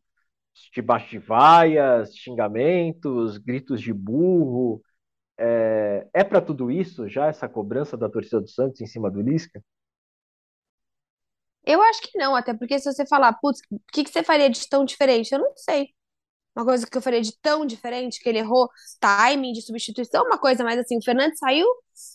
debaixo 0.73 1.11
de 1.11 1.19
vaias, 1.19 2.17
xingamentos, 2.17 3.39
gritos 3.39 3.81
de 3.81 3.93
burro, 3.93 4.83
é, 5.39 6.07
é 6.15 6.25
para 6.25 6.41
tudo 6.41 6.71
isso 6.71 7.09
já 7.09 7.27
essa 7.27 7.49
cobrança 7.49 7.97
da 7.97 8.09
torcida 8.09 8.41
do 8.41 8.49
Santos 8.49 8.81
em 8.81 8.87
cima 8.87 9.11
do 9.11 9.21
Lisca? 9.21 9.63
Eu 11.65 11.83
acho 11.83 12.03
que 12.03 12.19
não, 12.19 12.37
até 12.37 12.53
porque 12.55 12.79
se 12.79 12.93
você 12.93 13.07
falar, 13.07 13.33
putz, 13.41 13.61
o 13.71 13.81
que, 13.93 14.05
que 14.05 14.11
você 14.11 14.23
faria 14.23 14.51
de 14.51 14.69
tão 14.69 14.85
diferente? 14.85 15.33
Eu 15.33 15.39
não 15.39 15.53
sei. 15.57 15.89
Uma 16.55 16.65
coisa 16.65 16.87
que 16.87 16.97
eu 16.97 17.03
faria 17.03 17.21
de 17.21 17.37
tão 17.41 17.67
diferente, 17.67 18.21
que 18.23 18.29
ele 18.29 18.39
errou 18.39 18.69
timing 19.01 19.53
de 19.53 19.63
substituição, 19.63 20.25
uma 20.25 20.39
coisa 20.39 20.63
mais 20.63 20.79
assim, 20.79 20.99
o 20.99 21.03
Fernandes 21.03 21.39
saiu 21.39 21.67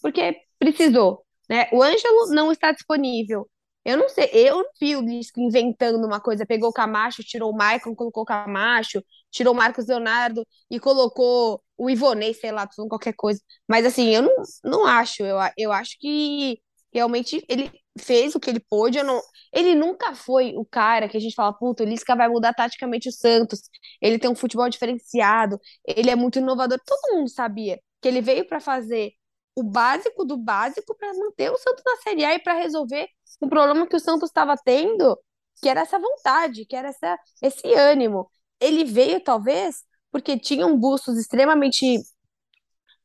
porque 0.02 0.36
precisou, 0.60 1.26
né? 1.50 1.68
O 1.72 1.82
Ângelo 1.84 2.28
não 2.28 2.52
está 2.52 2.72
disponível. 2.72 3.50
Eu 3.86 3.98
não 3.98 4.10
sei, 4.10 4.30
eu 4.34 4.58
não 4.58 4.70
vi 4.80 4.96
o 4.96 5.02
Lisca 5.02 5.42
inventando 5.42 6.06
uma 6.06 6.20
coisa, 6.20 6.46
pegou 6.46 6.70
o 6.70 6.74
Camacho, 6.74 7.24
tirou 7.24 7.52
o 7.52 7.56
Maicon, 7.56 7.96
colocou 7.96 8.24
o 8.24 8.26
Camacho, 8.26 9.02
tirou 9.32 9.54
o 9.54 9.58
Marcos 9.58 9.88
Leonardo 9.88 10.46
e 10.70 10.80
colocou 10.80 11.64
o 11.78 11.90
Ivonei, 11.90 12.34
sei 12.34 12.52
lá, 12.52 12.68
falando 12.76 12.90
qualquer 12.90 13.14
coisa. 13.14 13.42
Mas 13.68 13.86
assim, 13.86 14.14
eu 14.14 14.22
não, 14.22 14.36
não 14.64 14.86
acho, 14.86 15.24
eu, 15.24 15.38
eu 15.58 15.72
acho 15.72 15.98
que 16.00 16.62
realmente 16.94 17.44
ele 17.48 17.72
fez 18.00 18.36
o 18.36 18.40
que 18.40 18.50
ele 18.50 18.60
pôde, 18.60 18.98
eu 18.98 19.04
não, 19.04 19.22
ele 19.54 19.76
nunca 19.76 20.16
foi 20.16 20.54
o 20.56 20.66
cara 20.66 21.08
que 21.10 21.18
a 21.18 21.20
gente 21.20 21.36
fala, 21.36 21.54
puta, 21.54 21.84
o 21.84 21.86
Lisca 21.86 22.16
vai 22.16 22.28
mudar 22.30 22.54
taticamente 22.54 23.10
o 23.10 23.12
Santos, 23.12 23.62
ele 24.02 24.20
tem 24.20 24.30
um 24.30 24.36
futebol 24.36 24.70
diferenciado, 24.70 25.60
ele 25.86 26.10
é 26.10 26.16
muito 26.16 26.40
inovador, 26.40 26.80
todo 26.86 27.16
mundo 27.16 27.30
sabia 27.30 27.80
que 28.02 28.08
ele 28.08 28.22
veio 28.22 28.48
para 28.48 28.60
fazer 28.60 29.14
o 29.60 29.64
básico 29.64 30.26
do 30.26 30.38
básico 30.38 30.96
para 30.96 31.14
manter 31.14 31.52
o 31.52 31.58
Santos 31.58 31.84
na 31.86 31.98
Série 31.98 32.26
A 32.26 32.36
e 32.36 32.40
para 32.40 32.54
resolver 32.54 33.08
um 33.42 33.50
problema 33.50 33.88
que 33.88 33.96
o 33.96 34.00
Santos 34.00 34.30
estava 34.30 34.56
tendo, 34.58 35.18
que 35.62 35.70
era 35.70 35.82
essa 35.82 36.00
vontade, 36.00 36.66
que 36.66 36.76
era 36.76 36.90
essa, 36.90 37.18
esse 37.42 37.74
ânimo. 37.74 38.30
Ele 38.60 38.84
veio, 38.84 39.22
talvez, 39.24 39.84
porque 40.12 40.38
tinha 40.38 40.66
um 40.66 40.78
bustos 40.78 41.18
extremamente 41.18 42.00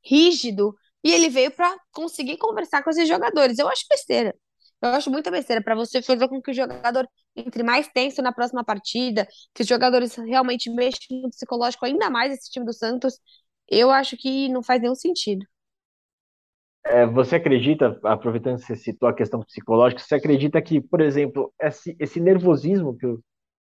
rígido, 0.03 0.75
e 1.03 1.13
ele 1.13 1.29
veio 1.29 1.51
para 1.51 1.77
conseguir 1.93 2.39
conversar 2.39 2.83
com 2.83 2.91
esses 2.91 3.07
jogadores. 3.07 3.59
Eu 3.59 3.69
acho 3.69 3.85
besteira. 3.89 4.35
Eu 4.81 4.91
acho 4.91 5.11
muita 5.11 5.31
besteira 5.31 5.63
para 5.63 5.75
você 5.75 6.03
fazer 6.03 6.29
com 6.29 6.41
que 6.43 6.51
o 6.51 6.55
jogador 6.55 7.09
entre 7.37 7.63
mais 7.63 7.89
tenso 7.89 8.23
na 8.23 8.33
próxima 8.33 8.65
partida, 8.65 9.27
que 9.55 9.63
os 9.63 9.69
jogadores 9.69 10.15
realmente 10.15 10.71
mexam 10.71 11.21
no 11.23 11.31
psicológico 11.31 11.85
ainda 11.85 12.11
mais 12.11 12.33
esse 12.33 12.51
time 12.51 12.65
do 12.65 12.73
Santos. 12.73 13.19
Eu 13.69 13.91
acho 13.91 14.17
que 14.17 14.49
não 14.49 14.63
faz 14.63 14.81
nenhum 14.81 14.95
sentido. 14.95 15.47
É, 16.87 17.07
você 17.07 17.37
acredita, 17.37 17.99
aproveitando 18.05 18.59
que 18.59 18.65
você 18.65 18.77
citou 18.77 19.09
a 19.09 19.15
questão 19.15 19.41
psicológica, 19.41 20.01
você 20.03 20.17
acredita 20.17 20.61
que, 20.61 20.81
por 20.81 21.01
exemplo, 21.01 21.53
esse, 21.61 21.97
esse 21.99 22.21
nervosismo 22.21 22.97
que 22.97 23.07
o, 23.07 23.21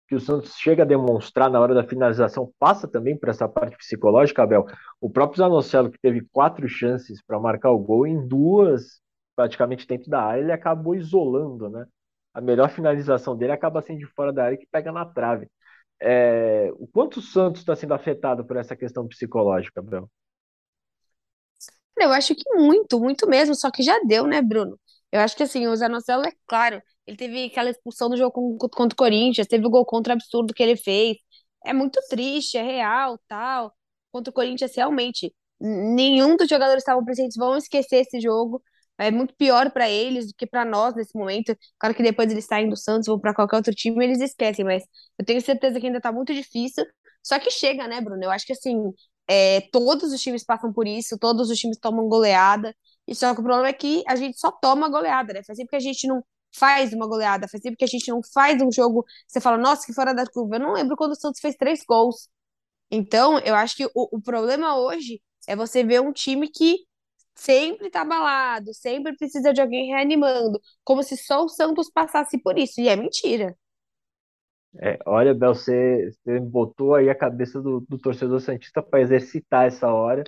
que 0.08 0.16
o 0.16 0.20
Santos 0.20 0.56
chega 0.58 0.84
a 0.84 0.86
demonstrar 0.86 1.50
na 1.50 1.60
hora 1.60 1.74
da 1.74 1.84
finalização 1.84 2.52
passa 2.60 2.88
também 2.88 3.18
por 3.18 3.30
essa 3.30 3.48
parte 3.50 3.78
psicológica, 3.78 4.44
Abel? 4.44 4.66
O 5.02 5.10
próprio 5.10 5.38
Zanocelo, 5.40 5.92
que 5.92 6.00
teve 6.00 6.22
quatro 6.32 6.68
chances 6.68 7.22
para 7.24 7.40
marcar 7.40 7.72
o 7.72 7.80
gol, 7.80 8.08
em 8.08 8.28
duas, 8.28 9.02
praticamente 9.36 9.88
dentro 9.88 10.10
da 10.10 10.22
área, 10.22 10.42
ele 10.42 10.52
acabou 10.52 10.96
isolando, 10.96 11.70
né? 11.70 11.86
a 12.34 12.42
melhor 12.42 12.70
finalização 12.70 13.36
dele 13.36 13.52
acaba 13.52 13.82
sendo 13.82 14.00
de 14.00 14.06
fora 14.06 14.32
da 14.34 14.46
área 14.46 14.58
que 14.58 14.68
pega 14.72 14.92
na 14.92 15.06
trave. 15.06 15.48
É, 16.02 16.72
o 16.76 16.88
quanto 16.88 17.18
o 17.18 17.22
Santos 17.22 17.62
está 17.62 17.76
sendo 17.76 17.94
afetado 17.94 18.46
por 18.46 18.58
essa 18.58 18.76
questão 18.76 19.08
psicológica, 19.08 19.82
Bruno? 19.82 20.10
Eu 22.00 22.12
acho 22.12 22.36
que 22.36 22.44
muito, 22.56 23.00
muito 23.00 23.28
mesmo, 23.28 23.56
só 23.56 23.72
que 23.72 23.84
já 23.84 24.00
deu, 24.06 24.26
né, 24.28 24.42
Bruno? 24.42 24.80
Eu 25.12 25.20
acho 25.22 25.36
que 25.36 25.44
assim, 25.44 25.68
o 25.68 25.76
Zanocelo, 25.76 26.24
é 26.26 26.32
claro, 26.48 26.82
ele 27.06 27.18
teve 27.18 27.46
aquela 27.46 27.70
expulsão 27.70 28.10
do 28.10 28.18
jogo 28.18 28.58
contra 28.72 28.94
o 28.94 28.98
Corinthians, 28.98 29.48
teve 29.48 29.66
o 29.66 29.70
gol 29.70 29.86
contra 29.86 30.14
absurdo 30.14 30.54
que 30.54 30.62
ele 30.64 30.76
fez. 30.78 31.18
É 31.66 31.74
muito 31.74 32.00
triste, 32.10 32.58
é 32.58 32.62
real, 32.64 33.20
tal. 33.28 33.74
Contra 34.12 34.30
o 34.32 34.34
Corinthians, 34.34 34.76
realmente, 34.76 35.34
nenhum 35.60 36.36
dos 36.38 36.48
jogadores 36.48 36.82
estavam 36.84 37.04
presentes 37.04 37.36
vão 37.38 37.58
esquecer 37.58 37.98
esse 37.98 38.20
jogo. 38.20 38.62
É 38.98 39.10
muito 39.12 39.34
pior 39.36 39.72
para 39.72 39.90
eles 39.90 40.28
do 40.28 40.34
que 40.36 40.46
para 40.46 40.66
nós 40.66 40.94
nesse 40.96 41.18
momento. 41.18 41.56
Claro 41.80 41.96
que 41.96 42.04
depois 42.04 42.32
eles 42.32 42.46
saem 42.46 42.70
do 42.70 42.76
Santos, 42.78 43.08
vão 43.08 43.20
para 43.20 43.34
qualquer 43.34 43.56
outro 43.58 43.74
time, 43.74 44.04
eles 44.06 44.20
esquecem, 44.22 44.66
mas 44.66 44.84
eu 45.18 45.26
tenho 45.26 45.42
certeza 45.42 45.80
que 45.80 45.88
ainda 45.88 46.02
tá 46.02 46.12
muito 46.12 46.34
difícil. 46.34 46.86
Só 47.24 47.40
que 47.40 47.50
chega, 47.52 47.88
né, 47.88 48.02
Bruno? 48.02 48.24
Eu 48.24 48.32
acho 48.32 48.46
que 48.46 48.54
assim, 48.54 48.76
é, 49.30 49.62
todos 49.72 50.12
os 50.12 50.20
times 50.22 50.44
passam 50.44 50.74
por 50.74 50.88
isso, 50.88 51.18
todos 51.20 51.52
os 51.52 51.60
times 51.60 51.78
tomam 51.78 52.08
goleada. 52.10 52.76
E 53.08 53.14
só 53.16 53.34
que 53.36 53.42
o 53.42 53.44
problema 53.44 53.68
é 53.70 53.74
que 53.74 54.04
a 54.08 54.16
gente 54.16 54.40
só 54.40 54.52
toma 54.52 54.90
goleada, 54.90 55.34
né? 55.34 55.44
Faz 55.44 55.58
tempo 55.58 55.70
que 55.70 55.76
a 55.76 55.80
gente 55.80 56.08
não 56.08 56.24
faz 56.56 56.94
uma 56.94 57.08
goleada, 57.08 57.48
faz 57.48 57.62
tempo 57.62 57.78
que 57.78 57.84
a 57.84 57.88
gente 57.88 58.10
não 58.10 58.22
faz 58.34 58.60
um 58.62 58.72
jogo. 58.72 59.06
Você 59.28 59.40
fala, 59.40 59.58
nossa, 59.58 59.86
que 59.86 59.94
fora 59.94 60.14
da 60.16 60.26
curva. 60.26 60.56
Eu 60.56 60.62
não 60.62 60.74
lembro 60.74 60.96
quando 60.98 61.12
o 61.12 61.16
Santos 61.16 61.40
fez 61.42 61.56
três 61.56 61.84
gols. 61.88 62.28
Então, 62.92 63.40
eu 63.40 63.56
acho 63.56 63.76
que 63.78 63.86
o, 63.88 63.92
o 64.18 64.22
problema 64.22 64.78
hoje 64.80 65.22
é 65.48 65.56
você 65.56 65.84
ver 65.84 66.02
um 66.02 66.14
time 66.14 66.50
que 66.50 66.78
sempre 67.36 67.90
tá 67.92 68.02
abalado, 68.02 68.74
sempre 68.74 69.16
precisa 69.18 69.54
de 69.54 69.62
alguém 69.62 69.90
reanimando, 69.90 70.60
como 70.84 71.04
se 71.04 71.18
só 71.18 71.44
o 71.46 71.50
Santos 71.50 71.90
passasse 71.92 72.38
por 72.42 72.58
isso. 72.58 72.82
E 72.82 72.90
é 72.90 72.96
mentira. 72.96 73.56
É, 74.78 75.00
olha, 75.06 75.34
Bel, 75.34 75.56
você, 75.56 76.12
você 76.12 76.40
botou 76.40 76.94
aí 76.96 77.10
a 77.10 77.16
cabeça 77.16 77.62
do, 77.62 77.82
do 77.90 77.98
torcedor 77.98 78.40
Santista 78.40 78.82
para 78.84 79.02
exercitar 79.02 79.66
essa 79.66 79.92
hora, 79.92 80.24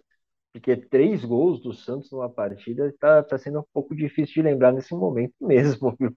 porque 0.54 0.76
três 0.78 1.26
gols 1.26 1.62
do 1.62 1.74
Santos 1.74 2.12
numa 2.12 2.30
partida 2.30 2.88
está 2.90 3.24
tá 3.24 3.38
sendo 3.38 3.60
um 3.62 3.66
pouco 3.74 3.96
difícil 3.96 4.36
de 4.36 4.42
lembrar 4.44 4.72
nesse 4.74 4.94
momento 4.96 5.34
mesmo, 5.42 5.96
viu? 6.00 6.16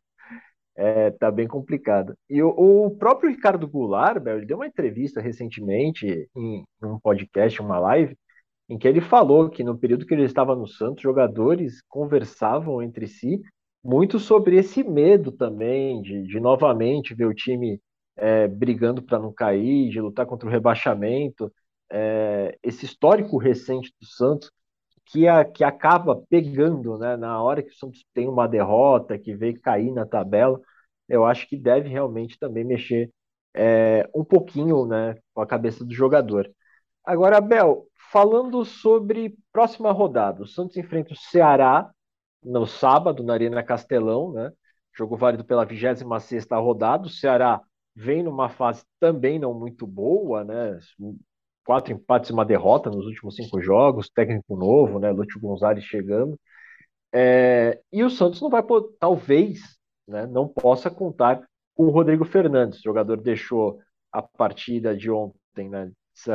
É, 0.76 1.10
tá 1.12 1.30
bem 1.30 1.48
complicado. 1.48 2.14
E 2.30 2.42
o, 2.42 2.48
o 2.50 2.90
próprio 2.96 3.30
Ricardo 3.30 3.68
Goulart, 3.68 4.20
Bel, 4.22 4.38
ele 4.38 4.46
deu 4.46 4.58
uma 4.58 4.66
entrevista 4.66 5.20
recentemente 5.20 6.06
em, 6.36 6.64
em 6.82 6.86
um 6.86 6.98
podcast, 7.00 7.60
uma 7.62 7.78
live, 7.78 8.16
em 8.68 8.78
que 8.78 8.88
ele 8.88 9.00
falou 9.00 9.50
que 9.50 9.64
no 9.64 9.78
período 9.78 10.06
que 10.06 10.14
ele 10.14 10.24
estava 10.24 10.56
no 10.56 10.66
Santos, 10.66 11.02
jogadores 11.02 11.82
conversavam 11.88 12.82
entre 12.82 13.06
si 13.06 13.42
muito 13.84 14.18
sobre 14.18 14.56
esse 14.56 14.82
medo 14.82 15.30
também 15.32 16.00
de, 16.02 16.22
de 16.26 16.40
novamente 16.40 17.14
ver 17.14 17.26
o 17.26 17.34
time 17.34 17.80
é, 18.16 18.46
brigando 18.48 19.02
para 19.02 19.18
não 19.18 19.32
cair, 19.32 19.90
de 19.90 20.00
lutar 20.00 20.26
contra 20.26 20.48
o 20.48 20.50
rebaixamento, 20.50 21.52
é, 21.90 22.56
esse 22.62 22.84
histórico 22.84 23.36
recente 23.38 23.92
do 24.00 24.06
Santos 24.06 24.50
que, 25.06 25.28
a, 25.28 25.44
que 25.44 25.62
acaba 25.64 26.22
pegando 26.28 26.98
né, 26.98 27.16
na 27.16 27.42
hora 27.42 27.62
que 27.62 27.70
o 27.70 27.74
Santos 27.76 28.04
tem 28.14 28.28
uma 28.28 28.48
derrota, 28.48 29.18
que 29.18 29.34
vê 29.34 29.52
cair 29.54 29.92
na 29.92 30.06
tabela, 30.06 30.60
eu 31.08 31.24
acho 31.24 31.48
que 31.48 31.56
deve 31.56 31.88
realmente 31.88 32.38
também 32.38 32.64
mexer 32.64 33.10
é, 33.54 34.08
um 34.14 34.24
pouquinho 34.24 34.86
né, 34.86 35.16
com 35.34 35.42
a 35.42 35.46
cabeça 35.46 35.84
do 35.84 35.94
jogador. 35.94 36.50
Agora, 37.04 37.38
Abel, 37.38 37.86
falando 38.10 38.64
sobre 38.64 39.36
próxima 39.52 39.92
rodada, 39.92 40.42
o 40.42 40.46
Santos 40.46 40.76
enfrenta 40.76 41.12
o 41.12 41.16
Ceará 41.16 41.90
no 42.42 42.66
sábado, 42.66 43.22
na 43.22 43.34
Arena 43.34 43.62
Castelão, 43.62 44.32
né? 44.32 44.52
Jogo 44.96 45.16
válido 45.16 45.44
pela 45.44 45.64
26 45.64 46.46
rodada. 46.52 47.06
O 47.06 47.10
Ceará 47.10 47.60
vem 47.94 48.22
numa 48.22 48.48
fase 48.48 48.84
também 49.00 49.38
não 49.38 49.54
muito 49.54 49.86
boa, 49.86 50.44
né? 50.44 50.78
Quatro 51.64 51.92
empates 51.92 52.30
e 52.30 52.32
uma 52.32 52.44
derrota 52.44 52.90
nos 52.90 53.06
últimos 53.06 53.36
cinco 53.36 53.60
jogos, 53.60 54.10
técnico 54.10 54.56
novo, 54.56 54.98
né? 54.98 55.10
Lúcio 55.10 55.40
Gonzalez 55.40 55.84
chegando. 55.84 56.38
É, 57.12 57.80
e 57.92 58.02
o 58.02 58.10
Santos 58.10 58.40
não 58.40 58.50
vai, 58.50 58.62
talvez, 58.98 59.60
né, 60.06 60.26
não 60.26 60.48
possa 60.48 60.90
contar 60.90 61.46
com 61.74 61.86
o 61.86 61.90
Rodrigo 61.90 62.24
Fernandes. 62.24 62.80
O 62.80 62.82
jogador 62.82 63.16
deixou 63.20 63.78
a 64.12 64.20
partida 64.22 64.96
de 64.96 65.10
ontem, 65.10 65.68
né, 65.68 65.92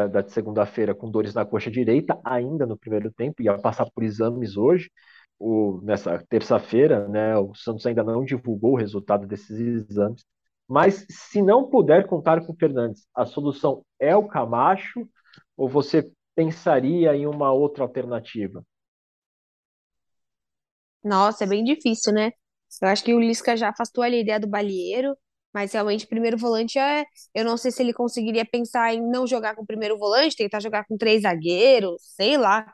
da 0.10 0.28
segunda-feira, 0.28 0.96
com 0.96 1.10
dores 1.12 1.34
na 1.34 1.46
coxa 1.46 1.70
direita, 1.72 2.20
ainda 2.24 2.66
no 2.66 2.78
primeiro 2.78 3.12
tempo, 3.12 3.42
ia 3.42 3.58
passar 3.58 3.90
por 3.92 4.04
exames 4.04 4.58
hoje. 4.58 4.90
O, 5.38 5.80
nessa 5.84 6.24
terça-feira, 6.30 7.08
né, 7.08 7.38
o 7.38 7.54
Santos 7.56 7.86
ainda 7.86 8.04
não 8.04 8.24
divulgou 8.24 8.74
o 8.74 8.78
resultado 8.78 9.26
desses 9.28 9.60
exames. 9.90 10.26
Mas 10.70 11.06
se 11.10 11.42
não 11.42 11.70
puder 11.70 12.08
contar 12.08 12.46
com 12.46 12.54
o 12.54 12.58
Fernandes, 12.58 13.08
a 13.16 13.26
solução 13.26 13.84
é 14.00 14.16
o 14.16 14.28
Camacho 14.28 15.10
ou 15.58 15.68
você 15.68 16.12
pensaria 16.36 17.16
em 17.16 17.26
uma 17.28 17.52
outra 17.52 17.84
alternativa? 17.84 18.64
Nossa, 21.04 21.44
é 21.46 21.48
bem 21.48 21.64
difícil, 21.64 22.14
né? 22.14 22.32
Eu 22.82 22.88
acho 22.90 23.04
que 23.04 23.14
o 23.14 23.20
Lisca 23.20 23.56
já 23.58 23.70
afastou 23.70 24.04
a 24.04 24.10
ideia 24.10 24.40
do 24.40 24.48
Balieiro, 24.48 25.16
mas 25.54 25.74
realmente 25.74 26.06
primeiro 26.08 26.38
volante 26.38 26.78
é. 26.78 27.06
Eu 27.34 27.46
não 27.46 27.58
sei 27.58 27.72
se 27.72 27.82
ele 27.82 27.94
conseguiria 27.94 28.46
pensar 28.46 28.94
em 28.94 29.02
não 29.10 29.26
jogar 29.26 29.56
com 29.56 29.64
o 29.64 29.66
primeiro 29.66 29.98
volante, 29.98 30.36
tentar 30.36 30.60
jogar 30.60 30.86
com 30.86 30.98
três 30.98 31.24
zagueiros, 31.24 32.02
sei 32.16 32.38
lá. 32.38 32.66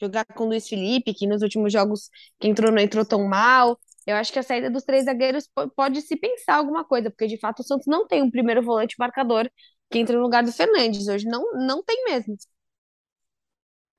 Jogar 0.00 0.24
com 0.26 0.44
o 0.44 0.48
Luiz 0.48 0.68
Felipe, 0.68 1.14
que 1.14 1.26
nos 1.26 1.42
últimos 1.42 1.72
jogos 1.72 2.10
que 2.40 2.48
entrou 2.48 2.72
não 2.72 2.80
entrou 2.82 3.04
tão 3.04 3.28
mal. 3.28 3.78
Eu 4.06 4.16
acho 4.16 4.32
que 4.32 4.38
a 4.38 4.42
saída 4.42 4.70
dos 4.70 4.84
três 4.84 5.04
zagueiros 5.04 5.48
pode 5.76 6.02
se 6.02 6.16
pensar 6.16 6.56
alguma 6.56 6.84
coisa, 6.84 7.10
porque 7.10 7.26
de 7.26 7.38
fato 7.38 7.60
o 7.60 7.64
Santos 7.64 7.86
não 7.86 8.06
tem 8.06 8.22
um 8.22 8.30
primeiro 8.30 8.62
volante 8.62 8.96
marcador 8.98 9.50
que 9.90 9.98
entra 9.98 10.16
no 10.16 10.22
lugar 10.22 10.42
do 10.44 10.52
Fernandes. 10.52 11.08
Hoje 11.08 11.26
não, 11.26 11.42
não 11.54 11.82
tem 11.82 12.04
mesmo. 12.04 12.36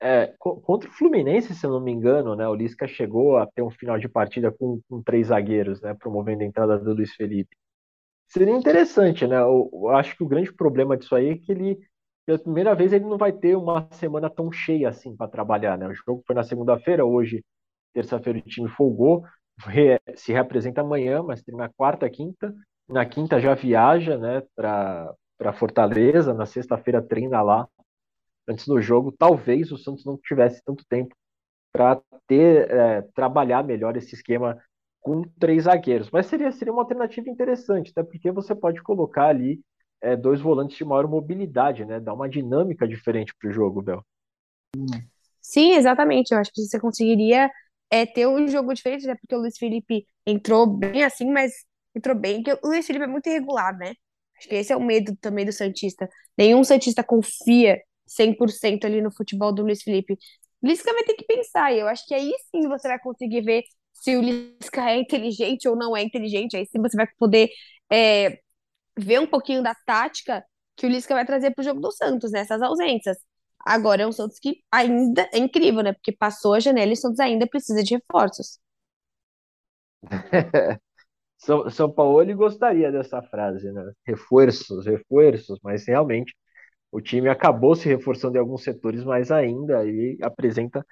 É, 0.00 0.34
contra 0.38 0.90
o 0.90 0.92
Fluminense, 0.92 1.54
se 1.54 1.64
eu 1.66 1.70
não 1.70 1.80
me 1.80 1.90
engano, 1.90 2.36
né, 2.36 2.46
o 2.46 2.54
Lisca 2.54 2.86
chegou 2.86 3.38
a 3.38 3.46
ter 3.46 3.62
um 3.62 3.70
final 3.70 3.98
de 3.98 4.08
partida 4.08 4.52
com, 4.52 4.78
com 4.88 5.02
três 5.02 5.28
zagueiros, 5.28 5.80
né, 5.80 5.94
promovendo 5.94 6.42
a 6.42 6.46
entrada 6.46 6.78
do 6.78 6.92
Luiz 6.92 7.14
Felipe. 7.14 7.56
Seria 8.28 8.54
interessante, 8.56 9.26
né? 9.26 9.36
Eu, 9.38 9.70
eu 9.72 9.90
acho 9.90 10.16
que 10.16 10.24
o 10.24 10.28
grande 10.28 10.52
problema 10.52 10.96
disso 10.96 11.14
aí 11.14 11.30
é 11.30 11.38
que 11.38 11.52
ele, 11.52 11.78
pela 12.26 12.38
primeira 12.38 12.74
vez, 12.74 12.92
ele 12.92 13.04
não 13.04 13.18
vai 13.18 13.32
ter 13.32 13.56
uma 13.56 13.88
semana 13.92 14.30
tão 14.30 14.52
cheia 14.52 14.88
assim 14.90 15.16
para 15.16 15.30
trabalhar, 15.30 15.78
né? 15.78 15.88
O 15.88 15.94
jogo 15.94 16.22
foi 16.26 16.34
na 16.36 16.44
segunda-feira, 16.44 17.04
hoje, 17.04 17.44
terça-feira, 17.94 18.38
o 18.40 18.42
time 18.42 18.68
folgou, 18.70 19.24
se 20.14 20.32
reapresenta 20.32 20.80
amanhã, 20.80 21.22
mas 21.22 21.42
na 21.48 21.68
quarta, 21.68 22.08
quinta. 22.08 22.54
Na 22.88 23.04
quinta 23.04 23.40
já 23.40 23.54
viaja, 23.54 24.16
né, 24.16 24.42
para 24.54 25.52
Fortaleza, 25.54 26.32
na 26.32 26.46
sexta-feira 26.46 27.02
treina 27.02 27.42
lá. 27.42 27.68
Antes 28.48 28.66
do 28.66 28.80
jogo, 28.80 29.10
talvez 29.10 29.72
o 29.72 29.78
Santos 29.78 30.04
não 30.04 30.16
tivesse 30.16 30.62
tanto 30.64 30.84
tempo 30.88 31.14
para 31.72 32.00
ter 32.26 32.70
é, 32.70 33.02
trabalhar 33.14 33.64
melhor 33.64 33.96
esse 33.96 34.14
esquema 34.14 34.56
com 35.00 35.22
três 35.38 35.64
zagueiros. 35.64 36.10
Mas 36.10 36.26
seria, 36.26 36.50
seria 36.52 36.72
uma 36.72 36.82
alternativa 36.82 37.28
interessante, 37.28 37.90
até 37.90 38.02
porque 38.02 38.30
você 38.30 38.54
pode 38.54 38.82
colocar 38.82 39.26
ali 39.26 39.60
é, 40.00 40.16
dois 40.16 40.40
volantes 40.40 40.76
de 40.76 40.84
maior 40.84 41.08
mobilidade, 41.08 41.84
né? 41.84 41.98
Dá 42.00 42.14
uma 42.14 42.28
dinâmica 42.28 42.86
diferente 42.86 43.34
para 43.38 43.50
o 43.50 43.52
jogo, 43.52 43.82
Bel. 43.82 44.04
Sim, 45.40 45.74
exatamente. 45.74 46.32
Eu 46.32 46.38
acho 46.38 46.52
que 46.52 46.62
você 46.62 46.80
conseguiria 46.80 47.50
é, 47.90 48.06
ter 48.06 48.26
um 48.26 48.48
jogo 48.48 48.74
diferente, 48.74 49.06
né? 49.06 49.14
Porque 49.14 49.34
o 49.34 49.38
Luiz 49.38 49.58
Felipe 49.58 50.06
entrou 50.26 50.66
bem 50.66 51.04
assim, 51.04 51.30
mas 51.30 51.52
entrou 51.94 52.16
bem. 52.16 52.42
Porque 52.42 52.58
o 52.64 52.68
Luiz 52.70 52.86
Felipe 52.86 53.04
é 53.04 53.08
muito 53.08 53.26
irregular, 53.28 53.76
né? 53.76 53.94
Acho 54.38 54.48
que 54.48 54.54
esse 54.54 54.72
é 54.72 54.76
o 54.76 54.82
medo 54.82 55.16
também 55.20 55.44
do 55.44 55.52
Santista. 55.52 56.08
Nenhum 56.36 56.62
Santista 56.64 57.02
confia 57.02 57.80
100% 58.06 58.84
ali 58.84 59.00
no 59.00 59.10
futebol 59.12 59.52
do 59.52 59.62
Luiz 59.62 59.82
Felipe. 59.82 60.18
Lisca 60.62 60.92
vai 60.92 61.04
ter 61.04 61.14
que 61.14 61.24
pensar, 61.24 61.72
e 61.72 61.80
eu 61.80 61.86
acho 61.88 62.04
que 62.06 62.14
aí 62.14 62.32
sim 62.50 62.68
você 62.68 62.88
vai 62.88 62.98
conseguir 62.98 63.42
ver 63.42 63.62
se 63.92 64.16
o 64.16 64.20
Lisca 64.22 64.90
é 64.90 64.98
inteligente 64.98 65.68
ou 65.68 65.76
não 65.76 65.96
é 65.96 66.02
inteligente. 66.02 66.56
Aí 66.56 66.66
sim 66.66 66.80
você 66.80 66.96
vai 66.96 67.06
poder 67.18 67.48
é, 67.90 68.38
ver 68.98 69.20
um 69.20 69.26
pouquinho 69.26 69.62
da 69.62 69.74
tática 69.86 70.44
que 70.76 70.86
o 70.86 70.88
Lisca 70.90 71.14
vai 71.14 71.24
trazer 71.24 71.52
para 71.54 71.62
o 71.62 71.64
jogo 71.64 71.80
do 71.80 71.90
Santos, 71.92 72.32
nessas 72.32 72.60
né? 72.60 72.66
ausências. 72.66 73.16
Agora 73.66 74.02
é 74.02 74.06
um 74.06 74.12
Santos 74.12 74.38
que 74.38 74.62
ainda 74.70 75.28
é 75.32 75.38
incrível, 75.38 75.82
né? 75.82 75.92
Porque 75.92 76.12
passou 76.12 76.54
a 76.54 76.60
janela 76.60 76.90
e 76.90 76.94
o 76.94 76.96
Santos 76.96 77.20
ainda 77.20 77.46
precisa 77.46 77.82
de 77.82 77.94
reforços. 77.96 78.58
São, 81.38 81.90
Paulo 81.92 82.36
gostaria 82.36 82.90
dessa 82.92 83.22
frase, 83.22 83.70
né? 83.72 83.92
Reforços, 84.06 84.86
reforços, 84.86 85.58
mas 85.62 85.86
realmente 85.86 86.34
o 86.92 87.00
time 87.00 87.28
acabou 87.28 87.74
se 87.76 87.88
reforçando 87.88 88.36
em 88.36 88.40
alguns 88.40 88.64
setores, 88.64 89.04
mas 89.04 89.30
ainda 89.30 89.80
aí 89.80 90.18
apresenta 90.22 90.84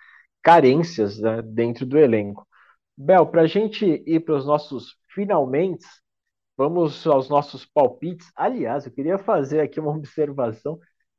carências 0.43 1.19
né, 1.21 1.43
dentro 1.43 1.87
do 1.87 1.99
elenco. 1.99 2.47
Bel, 2.97 3.27
para 3.27 3.43
a 3.43 3.47
gente 3.47 3.85
ir 4.07 4.21
para 4.21 4.37
os 4.37 4.47
nossos 4.47 4.97
finalmente, 5.15 5.87
vamos 6.57 7.07
aos 7.07 7.29
nossos 7.29 7.67
palpites. 7.67 8.31
Aliás, 8.37 8.87
eu 8.87 8.93
queria 8.93 9.19
fazer 9.19 9.61
aqui 9.61 9.81
uma 9.81 9.93
observação. 9.93 10.79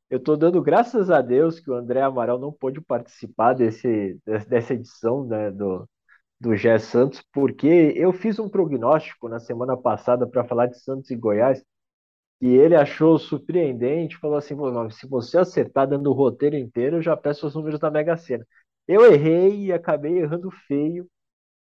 Eu 0.10 0.18
estou 0.20 0.38
dando 0.38 0.62
graças 0.62 1.10
a 1.10 1.22
Deus 1.22 1.60
que 1.60 1.70
o 1.70 1.74
André 1.76 2.02
Amaral 2.02 2.40
não 2.40 2.52
pôde 2.52 2.80
participar 2.82 3.54
desse, 3.54 4.20
dessa 4.48 4.74
edição 4.74 5.26
né, 5.26 5.52
do, 5.52 5.88
do 6.40 6.56
Gé 6.56 6.78
Santos, 6.80 7.24
porque 7.34 7.94
eu 7.96 8.14
fiz 8.14 8.40
um 8.40 8.50
prognóstico 8.50 9.28
na 9.30 9.40
semana 9.40 9.78
passada 9.78 10.28
para 10.28 10.44
falar 10.46 10.68
de 10.68 10.80
Santos 10.80 11.10
e 11.12 11.16
Goiás, 11.16 11.64
e 12.42 12.50
ele 12.50 12.76
achou 12.76 13.18
surpreendente, 13.20 14.18
falou 14.18 14.38
assim: 14.38 14.56
se 14.92 15.08
você 15.08 15.38
acertar 15.40 15.88
dando 15.88 16.10
o 16.12 16.14
roteiro 16.14 16.58
inteiro, 16.58 16.98
eu 16.98 17.02
já 17.02 17.18
peço 17.18 17.48
os 17.48 17.56
números 17.56 17.80
da 17.80 17.92
Mega 17.92 18.18
Sena. 18.18 18.46
Eu 18.88 19.12
errei 19.12 19.66
e 19.66 19.74
acabei 19.74 20.20
errando 20.20 20.52
feio, 20.68 21.08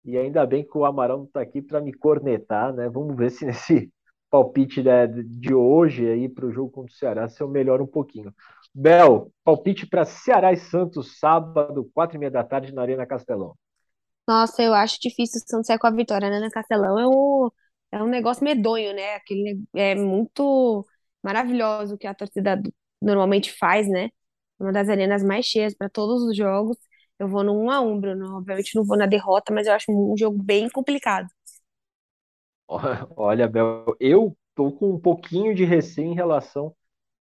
e 0.05 0.19
ainda 0.19 0.47
bem 0.47 0.65
que 0.67 0.79
o 0.79 0.85
Amaral 0.85 1.19
não 1.19 1.27
está 1.27 1.41
aqui 1.43 1.63
para 1.63 1.81
me 1.81 1.93
cornetar, 1.93 2.73
né? 2.75 2.89
Vamos 2.89 3.17
ver 3.17 3.31
se 3.31 3.45
nesse 3.47 3.93
palpite 4.31 4.83
de 5.27 5.55
hoje 5.55 6.09
aí 6.09 6.29
para 6.29 6.47
o 6.47 6.53
jogo 6.53 6.71
contra 6.71 6.93
o 6.93 6.97
Ceará 6.97 7.29
se 7.29 7.43
eu 7.43 7.49
melhoro 7.49 7.85
um 7.85 7.87
pouquinho. 7.87 8.35
Bel, 8.75 9.33
palpite 9.45 9.87
para 9.87 10.05
Ceará 10.05 10.53
e 10.53 10.57
Santos, 10.57 11.19
sábado, 11.19 11.91
quatro 11.95 12.17
e 12.17 12.21
meia 12.21 12.31
da 12.31 12.45
tarde, 12.45 12.73
na 12.73 12.83
Arena 12.83 13.07
Castelão. 13.07 13.57
Nossa, 14.27 14.63
eu 14.63 14.73
acho 14.75 14.99
difícil 15.01 15.41
o 15.45 15.49
Santos 15.49 15.67
sair 15.67 15.79
com 15.79 15.87
a 15.87 15.91
vitória, 15.91 16.31
né? 16.31 16.39
Na 16.39 16.51
Castelão 16.51 16.99
é 16.99 17.07
um, 17.09 17.51
é 17.93 18.03
um 18.03 18.09
negócio 18.09 18.45
medonho, 18.45 18.95
né? 18.95 19.15
Aquele 19.17 19.63
é 19.75 19.95
muito 19.95 20.87
maravilhoso 21.23 21.99
que 21.99 22.07
a 22.07 22.15
torcida 22.15 22.61
normalmente 23.03 23.53
faz, 23.53 23.89
né? 23.89 24.09
Uma 24.59 24.73
das 24.73 24.89
arenas 24.89 25.23
mais 25.25 25.47
cheias 25.47 25.75
para 25.75 25.89
todos 25.89 26.23
os 26.23 26.37
jogos. 26.37 26.77
Eu 27.19 27.29
vou 27.29 27.43
no 27.45 27.55
1 27.59 27.71
a 27.71 27.81
1, 27.81 28.01
Bruno. 28.01 28.37
Obviamente 28.39 28.75
não 28.77 28.85
vou 28.85 28.97
na 28.97 29.07
derrota, 29.07 29.53
mas 29.53 29.67
eu 29.67 29.73
acho 29.75 29.91
um 29.91 30.17
jogo 30.17 30.41
bem 30.43 30.69
complicado. 30.71 31.29
Olha, 33.17 33.49
Bel, 33.49 33.97
eu 33.99 34.37
tô 34.55 34.71
com 34.73 34.91
um 34.95 35.01
pouquinho 35.01 35.55
de 35.55 35.65
receio 35.65 36.09
em 36.09 36.15
relação 36.15 36.75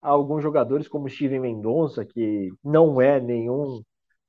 a 0.01 0.09
alguns 0.09 0.43
jogadores 0.43 0.87
como 0.87 1.09
Steven 1.09 1.41
Mendonça, 1.41 2.05
que 2.05 2.51
não 2.63 3.01
é 3.01 3.19
nenhum 3.19 3.81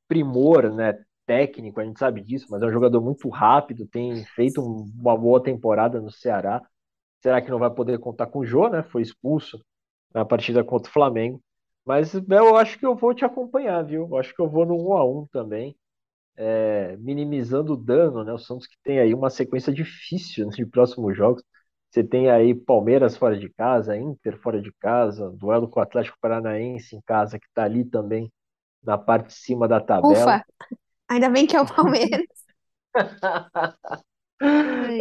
primor, 0.08 0.72
né, 0.74 0.98
técnico, 1.26 1.80
a 1.80 1.84
gente 1.84 1.98
sabe 1.98 2.22
disso, 2.22 2.46
mas 2.50 2.62
é 2.62 2.66
um 2.66 2.72
jogador 2.72 3.00
muito 3.02 3.28
rápido, 3.30 3.86
tem 3.88 4.24
feito 4.26 4.62
uma 4.62 5.16
boa 5.16 5.42
temporada 5.42 6.00
no 6.00 6.10
Ceará. 6.10 6.62
Será 7.22 7.42
que 7.42 7.50
não 7.50 7.58
vai 7.58 7.70
poder 7.70 7.98
contar 8.00 8.26
com 8.28 8.40
o 8.40 8.46
Jô, 8.46 8.68
né? 8.68 8.82
Foi 8.84 9.02
expulso 9.02 9.60
na 10.14 10.24
partida 10.24 10.64
contra 10.64 10.90
o 10.90 10.92
Flamengo. 10.92 11.40
Mas, 11.84 12.14
Bel, 12.18 12.46
eu 12.46 12.56
acho 12.56 12.78
que 12.78 12.86
eu 12.86 12.96
vou 12.96 13.14
te 13.14 13.24
acompanhar, 13.24 13.82
viu? 13.84 14.02
Eu 14.10 14.16
acho 14.18 14.34
que 14.34 14.42
eu 14.42 14.48
vou 14.48 14.66
no 14.66 14.76
1 14.76 14.96
a 14.96 15.04
1 15.04 15.26
também, 15.28 15.76
é, 16.36 16.96
minimizando 16.98 17.72
o 17.74 17.76
dano, 17.76 18.24
né? 18.24 18.32
O 18.32 18.38
Santos 18.38 18.66
que 18.66 18.76
tem 18.82 18.98
aí 18.98 19.14
uma 19.14 19.30
sequência 19.30 19.72
difícil 19.72 20.48
de 20.50 20.66
próximos 20.66 21.16
jogos. 21.16 21.42
Você 21.90 22.04
tem 22.04 22.30
aí 22.30 22.54
Palmeiras 22.54 23.16
fora 23.16 23.38
de 23.38 23.48
casa, 23.48 23.96
Inter 23.96 24.38
fora 24.40 24.60
de 24.60 24.72
casa, 24.80 25.30
duelo 25.30 25.68
com 25.68 25.80
o 25.80 25.82
Atlético 25.82 26.18
Paranaense 26.20 26.94
em 26.94 27.00
casa, 27.00 27.38
que 27.38 27.46
está 27.46 27.64
ali 27.64 27.84
também 27.84 28.30
na 28.82 28.98
parte 28.98 29.28
de 29.28 29.34
cima 29.34 29.66
da 29.66 29.80
tabela. 29.80 30.36
Ufa, 30.36 30.44
ainda 31.08 31.30
bem 31.30 31.46
que 31.46 31.56
é 31.56 31.60
o 31.60 31.66
Palmeiras. 31.66 32.26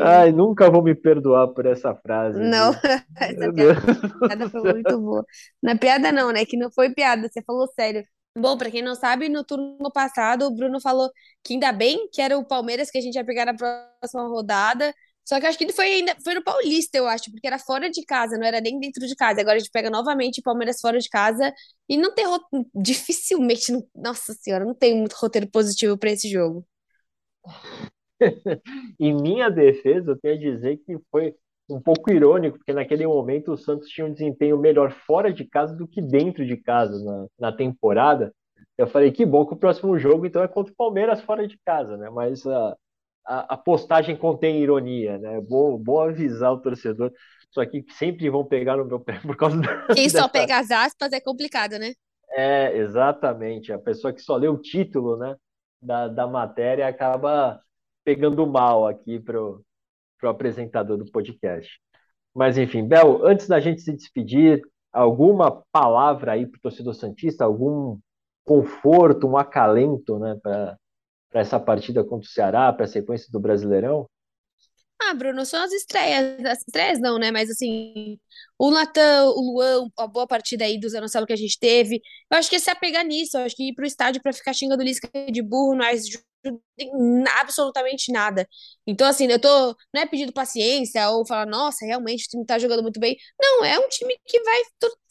Ai, 0.02 0.32
nunca 0.32 0.70
vou 0.70 0.82
me 0.82 0.96
perdoar 0.96 1.50
por 1.50 1.66
essa 1.66 1.94
frase, 1.94 2.40
Não, 2.40 2.72
essa 3.20 3.54
piada 3.54 4.38
do 4.38 4.50
foi 4.50 4.74
muito 4.74 5.00
boa. 5.02 5.26
Não 5.62 5.74
é 5.74 5.78
piada 5.78 6.12
não, 6.12 6.32
né? 6.32 6.46
Que 6.46 6.58
não 6.58 6.72
foi 6.72 6.94
piada, 6.94 7.28
você 7.28 7.42
falou 7.44 7.68
sério. 7.68 8.06
Bom, 8.38 8.58
pra 8.58 8.70
quem 8.70 8.82
não 8.82 8.96
sabe, 8.96 9.30
no 9.30 9.44
turno 9.46 9.92
passado 9.94 10.46
o 10.46 10.52
Bruno 10.56 10.82
falou 10.82 11.10
que 11.44 11.54
ainda 11.54 11.72
bem 11.72 12.10
que 12.12 12.22
era 12.22 12.38
o 12.38 12.46
Palmeiras 12.46 12.92
que 12.92 12.98
a 12.98 13.02
gente 13.02 13.16
ia 13.16 13.24
pegar 13.26 13.46
na 13.46 13.54
próxima 13.56 14.28
rodada. 14.28 14.94
Só 15.24 15.40
que 15.40 15.46
acho 15.48 15.58
que 15.58 15.64
ele 15.64 15.74
foi 15.74 15.86
ainda 15.88 16.16
foi 16.24 16.36
no 16.36 16.44
Paulista, 16.44 16.98
eu 16.98 17.08
acho, 17.08 17.32
porque 17.32 17.48
era 17.48 17.58
fora 17.58 17.90
de 17.90 18.04
casa, 18.06 18.38
não 18.38 18.46
era 18.46 18.60
nem 18.62 18.80
dentro 18.80 19.08
de 19.08 19.16
casa. 19.16 19.40
Agora 19.42 19.56
a 19.56 19.60
gente 19.60 19.72
pega 19.72 19.90
novamente 19.90 20.40
o 20.42 20.44
Palmeiras 20.44 20.80
fora 20.82 21.00
de 21.00 21.10
casa 21.10 21.52
e 21.90 21.98
não 21.98 22.14
tem 22.14 22.26
dificilmente, 22.76 23.72
não- 23.72 23.88
nossa 23.96 24.34
senhora, 24.34 24.66
não 24.66 24.76
tem 24.76 24.96
muito 24.98 25.14
roteiro 25.14 25.50
positivo 25.50 25.98
pra 25.98 26.12
esse 26.12 26.30
jogo. 26.30 26.66
Em 29.00 29.14
minha 29.14 29.50
defesa, 29.50 30.12
eu 30.12 30.18
tenho 30.20 30.36
a 30.36 30.38
dizer 30.38 30.78
que 30.86 30.98
foi 31.12 31.36
um 31.70 31.82
pouco 31.82 32.12
irônico, 32.12 32.58
porque 32.58 32.74
naquele 32.74 33.06
momento 33.08 33.52
o 33.52 33.58
Santos 33.58 33.90
tinha 33.90 34.06
um 34.06 34.12
desempenho 34.14 34.58
melhor 34.58 34.92
fora 34.92 35.34
de 35.34 35.46
casa 35.46 35.76
do 35.76 35.88
que 35.88 36.02
dentro 36.02 36.46
de 36.46 36.58
casa 36.58 37.04
na, 37.04 37.28
na 37.52 37.58
temporada. 37.58 38.34
Eu 38.78 38.88
falei, 38.88 39.12
que 39.12 39.26
bom 39.26 39.46
que 39.46 39.54
o 39.54 39.58
próximo 39.58 39.98
jogo 39.98 40.26
então 40.26 40.44
é 40.44 40.48
contra 40.48 40.72
o 40.72 40.76
Palmeiras 40.76 41.22
fora 41.22 41.48
de 41.48 41.58
casa, 41.66 41.98
né? 41.98 42.10
Mas 42.10 42.46
a, 42.46 42.78
a, 43.26 43.54
a 43.56 43.58
postagem 43.58 44.16
contém 44.16 44.62
ironia, 44.62 45.18
né? 45.18 45.38
É 45.38 45.42
bom, 45.42 45.78
bom 45.78 46.00
avisar 46.02 46.54
o 46.54 46.62
torcedor, 46.62 47.12
só 47.52 47.66
que 47.66 47.84
sempre 47.92 48.30
vão 48.30 48.46
pegar 48.46 48.78
no 48.78 48.86
meu 48.86 49.00
pé 49.00 49.20
por 49.20 49.36
causa 49.36 49.58
Quem 49.92 50.10
só 50.10 50.28
dessa. 50.28 50.30
pega 50.30 50.60
as 50.60 50.72
aspas 50.72 51.12
é 51.14 51.20
complicado, 51.20 51.80
né? 51.80 51.94
É, 52.32 52.78
exatamente. 52.78 53.72
A 53.72 53.80
pessoa 53.80 54.14
que 54.14 54.22
só 54.22 54.36
lê 54.36 54.48
o 54.48 54.58
título, 54.58 55.18
né, 55.18 55.36
da, 55.82 56.08
da 56.08 56.28
matéria 56.28 56.88
acaba 56.88 57.62
pegando 58.04 58.46
mal 58.46 58.88
aqui 58.88 59.20
pro, 59.20 59.64
pro 60.20 60.30
apresentador 60.30 60.98
do 60.98 61.12
podcast. 61.12 61.80
Mas 62.34 62.58
enfim, 62.58 62.88
Bel, 62.88 63.26
antes 63.26 63.48
da 63.48 63.60
gente 63.60 63.82
se 63.82 63.94
despedir, 63.94 64.62
alguma 64.92 65.64
palavra 65.72 66.34
aí 66.34 66.46
pro 66.46 66.60
torcedor 66.62 66.94
santista, 66.94 67.46
algum 67.46 67.98
conforto, 68.44 69.28
um 69.28 69.38
acalento, 69.38 70.20
né, 70.20 70.38
para 70.42 70.78
para 71.36 71.42
essa 71.42 71.60
partida 71.60 72.02
contra 72.02 72.26
o 72.26 72.32
Ceará, 72.32 72.72
para 72.72 72.86
a 72.86 72.88
sequência 72.88 73.30
do 73.30 73.42
Brasileirão? 73.42 74.08
Ah, 75.02 75.14
Bruno, 75.14 75.46
são 75.46 75.62
as 75.64 75.72
estreias. 75.72 76.44
As 76.46 76.60
estreias 76.60 77.00
não, 77.00 77.20
né? 77.20 77.30
Mas 77.32 77.50
assim, 77.50 78.18
o 78.58 78.72
Natan, 78.72 79.26
o 79.36 79.42
Luan, 79.54 79.90
a 79.98 80.08
boa 80.08 80.26
partida 80.28 80.66
aí 80.66 80.80
do 80.80 80.90
Zanocelo 80.90 81.26
que 81.28 81.34
a 81.34 81.36
gente 81.36 81.60
teve. 81.60 82.02
Eu 82.32 82.38
acho 82.38 82.50
que 82.50 82.56
é 82.56 82.60
se 82.60 82.70
apegar 82.70 83.06
nisso, 83.06 83.38
eu 83.38 83.42
acho 83.46 83.56
que 83.56 83.70
ir 83.70 83.74
pro 83.76 83.86
estádio 83.86 84.22
pra 84.22 84.34
ficar 84.34 84.54
xingando 84.54 84.84
Lisca 84.84 85.10
de 85.32 85.42
burro 85.42 85.76
não 85.76 85.86
em 86.78 87.24
absolutamente 87.40 88.12
nada. 88.12 88.48
Então, 88.88 89.08
assim, 89.08 89.28
eu 89.28 89.40
tô. 89.40 89.76
Não 89.94 90.02
é 90.02 90.06
pedindo 90.06 90.32
paciência 90.34 91.10
ou 91.12 91.26
falar, 91.26 91.46
nossa, 91.46 91.86
realmente 91.86 92.26
o 92.26 92.30
time 92.30 92.46
tá 92.46 92.60
jogando 92.60 92.84
muito 92.84 93.00
bem. 93.00 93.18
Não, 93.40 93.66
é 93.66 93.80
um 93.80 93.88
time 93.90 94.16
que 94.26 94.42
vai, 94.44 94.62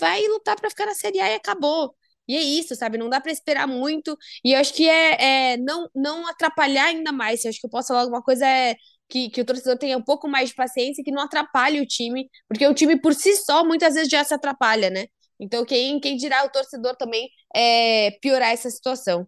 vai 0.00 0.22
lutar 0.28 0.56
pra 0.56 0.70
ficar 0.70 0.86
na 0.86 0.94
Série 0.94 1.20
A 1.20 1.30
e 1.32 1.34
acabou. 1.34 1.94
E 2.26 2.36
é 2.36 2.40
isso, 2.42 2.74
sabe? 2.74 2.96
Não 2.96 3.08
dá 3.10 3.20
pra 3.20 3.30
esperar 3.32 3.66
muito. 3.66 4.16
E 4.44 4.52
eu 4.54 4.58
acho 4.60 4.72
que 4.74 4.88
é, 4.88 5.52
é 5.54 5.56
não, 5.58 5.88
não 5.94 6.26
atrapalhar 6.28 6.86
ainda 6.86 7.12
mais. 7.12 7.44
Eu 7.44 7.50
acho 7.50 7.60
que 7.60 7.66
eu 7.66 7.70
posso 7.70 7.88
falar 7.88 8.00
alguma 8.02 8.22
coisa 8.22 8.46
é 8.46 8.76
que, 9.08 9.30
que 9.30 9.40
o 9.40 9.44
torcedor 9.44 9.78
tenha 9.78 9.96
um 9.96 10.02
pouco 10.02 10.28
mais 10.28 10.50
de 10.50 10.54
paciência 10.54 11.02
e 11.02 11.04
que 11.04 11.12
não 11.12 11.22
atrapalhe 11.22 11.80
o 11.80 11.86
time, 11.86 12.28
porque 12.48 12.66
o 12.66 12.74
time 12.74 13.00
por 13.00 13.14
si 13.14 13.36
só 13.36 13.64
muitas 13.64 13.94
vezes 13.94 14.10
já 14.10 14.24
se 14.24 14.34
atrapalha, 14.34 14.90
né? 14.90 15.06
Então, 15.38 15.64
quem, 15.64 16.00
quem 16.00 16.16
dirá 16.16 16.44
o 16.44 16.50
torcedor 16.50 16.96
também 16.96 17.28
é 17.54 18.12
piorar 18.20 18.50
essa 18.50 18.70
situação. 18.70 19.26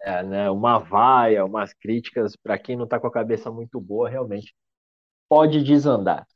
É, 0.00 0.22
né, 0.22 0.50
uma 0.50 0.78
vaia, 0.78 1.44
umas 1.44 1.72
críticas 1.74 2.36
para 2.36 2.58
quem 2.58 2.76
não 2.76 2.84
está 2.84 3.00
com 3.00 3.06
a 3.08 3.12
cabeça 3.12 3.50
muito 3.50 3.80
boa, 3.80 4.08
realmente 4.08 4.54
pode 5.28 5.62
desandar. 5.62 6.26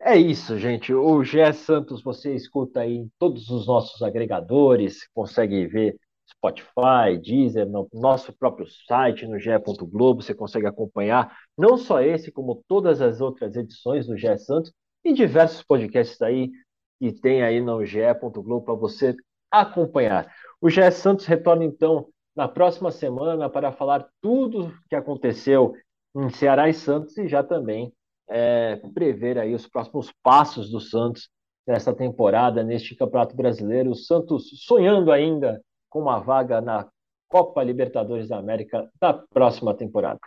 É 0.00 0.16
isso, 0.16 0.58
gente. 0.58 0.92
O 0.94 1.22
Gé 1.24 1.52
Santos 1.52 2.02
você 2.02 2.34
escuta 2.34 2.80
aí 2.80 3.06
todos 3.18 3.48
os 3.50 3.66
nossos 3.66 4.00
agregadores, 4.02 5.08
consegue 5.12 5.66
ver 5.66 5.96
Spotify, 6.30 7.18
Deezer, 7.22 7.66
no 7.66 7.88
nosso 7.92 8.32
próprio 8.32 8.66
site, 8.86 9.26
no 9.26 9.38
ge.globo, 9.38 10.22
você 10.22 10.34
consegue 10.34 10.66
acompanhar 10.66 11.36
não 11.56 11.76
só 11.76 12.00
esse, 12.00 12.30
como 12.30 12.62
todas 12.68 13.00
as 13.00 13.20
outras 13.20 13.56
edições 13.56 14.06
do 14.06 14.16
Gé 14.16 14.36
Santos 14.36 14.72
e 15.04 15.12
diversos 15.12 15.62
podcasts 15.62 16.20
aí 16.20 16.50
que 16.98 17.12
tem 17.12 17.42
aí 17.42 17.60
no 17.60 17.84
ge.globo 17.84 18.62
para 18.62 18.74
você 18.74 19.16
acompanhar. 19.50 20.30
O 20.60 20.68
Gé 20.68 20.90
Santos 20.90 21.26
retorna 21.26 21.64
então 21.64 22.08
na 22.36 22.46
próxima 22.46 22.90
semana 22.90 23.48
para 23.48 23.72
falar 23.72 24.08
tudo 24.20 24.72
que 24.88 24.96
aconteceu 24.96 25.74
em 26.14 26.28
Ceará 26.30 26.68
e 26.68 26.74
Santos 26.74 27.16
e 27.16 27.26
já 27.26 27.42
também 27.42 27.92
é, 28.28 28.76
prever 28.92 29.38
aí 29.38 29.54
os 29.54 29.66
próximos 29.66 30.12
passos 30.22 30.70
do 30.70 30.80
Santos 30.80 31.30
nessa 31.66 31.94
temporada, 31.94 32.62
neste 32.62 32.94
Campeonato 32.94 33.34
Brasileiro. 33.34 33.90
O 33.90 33.96
Santos 33.96 34.50
sonhando 34.64 35.10
ainda 35.10 35.60
com 35.88 36.00
uma 36.00 36.18
vaga 36.18 36.60
na 36.60 36.86
Copa 37.28 37.62
Libertadores 37.62 38.28
da 38.28 38.38
América 38.38 38.88
da 39.00 39.12
próxima 39.12 39.74
temporada. 39.74 40.18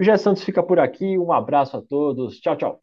O 0.00 0.04
Gé 0.04 0.16
Santos 0.16 0.44
fica 0.44 0.62
por 0.62 0.78
aqui. 0.78 1.18
Um 1.18 1.32
abraço 1.32 1.76
a 1.76 1.82
todos. 1.82 2.38
Tchau, 2.38 2.56
tchau. 2.56 2.80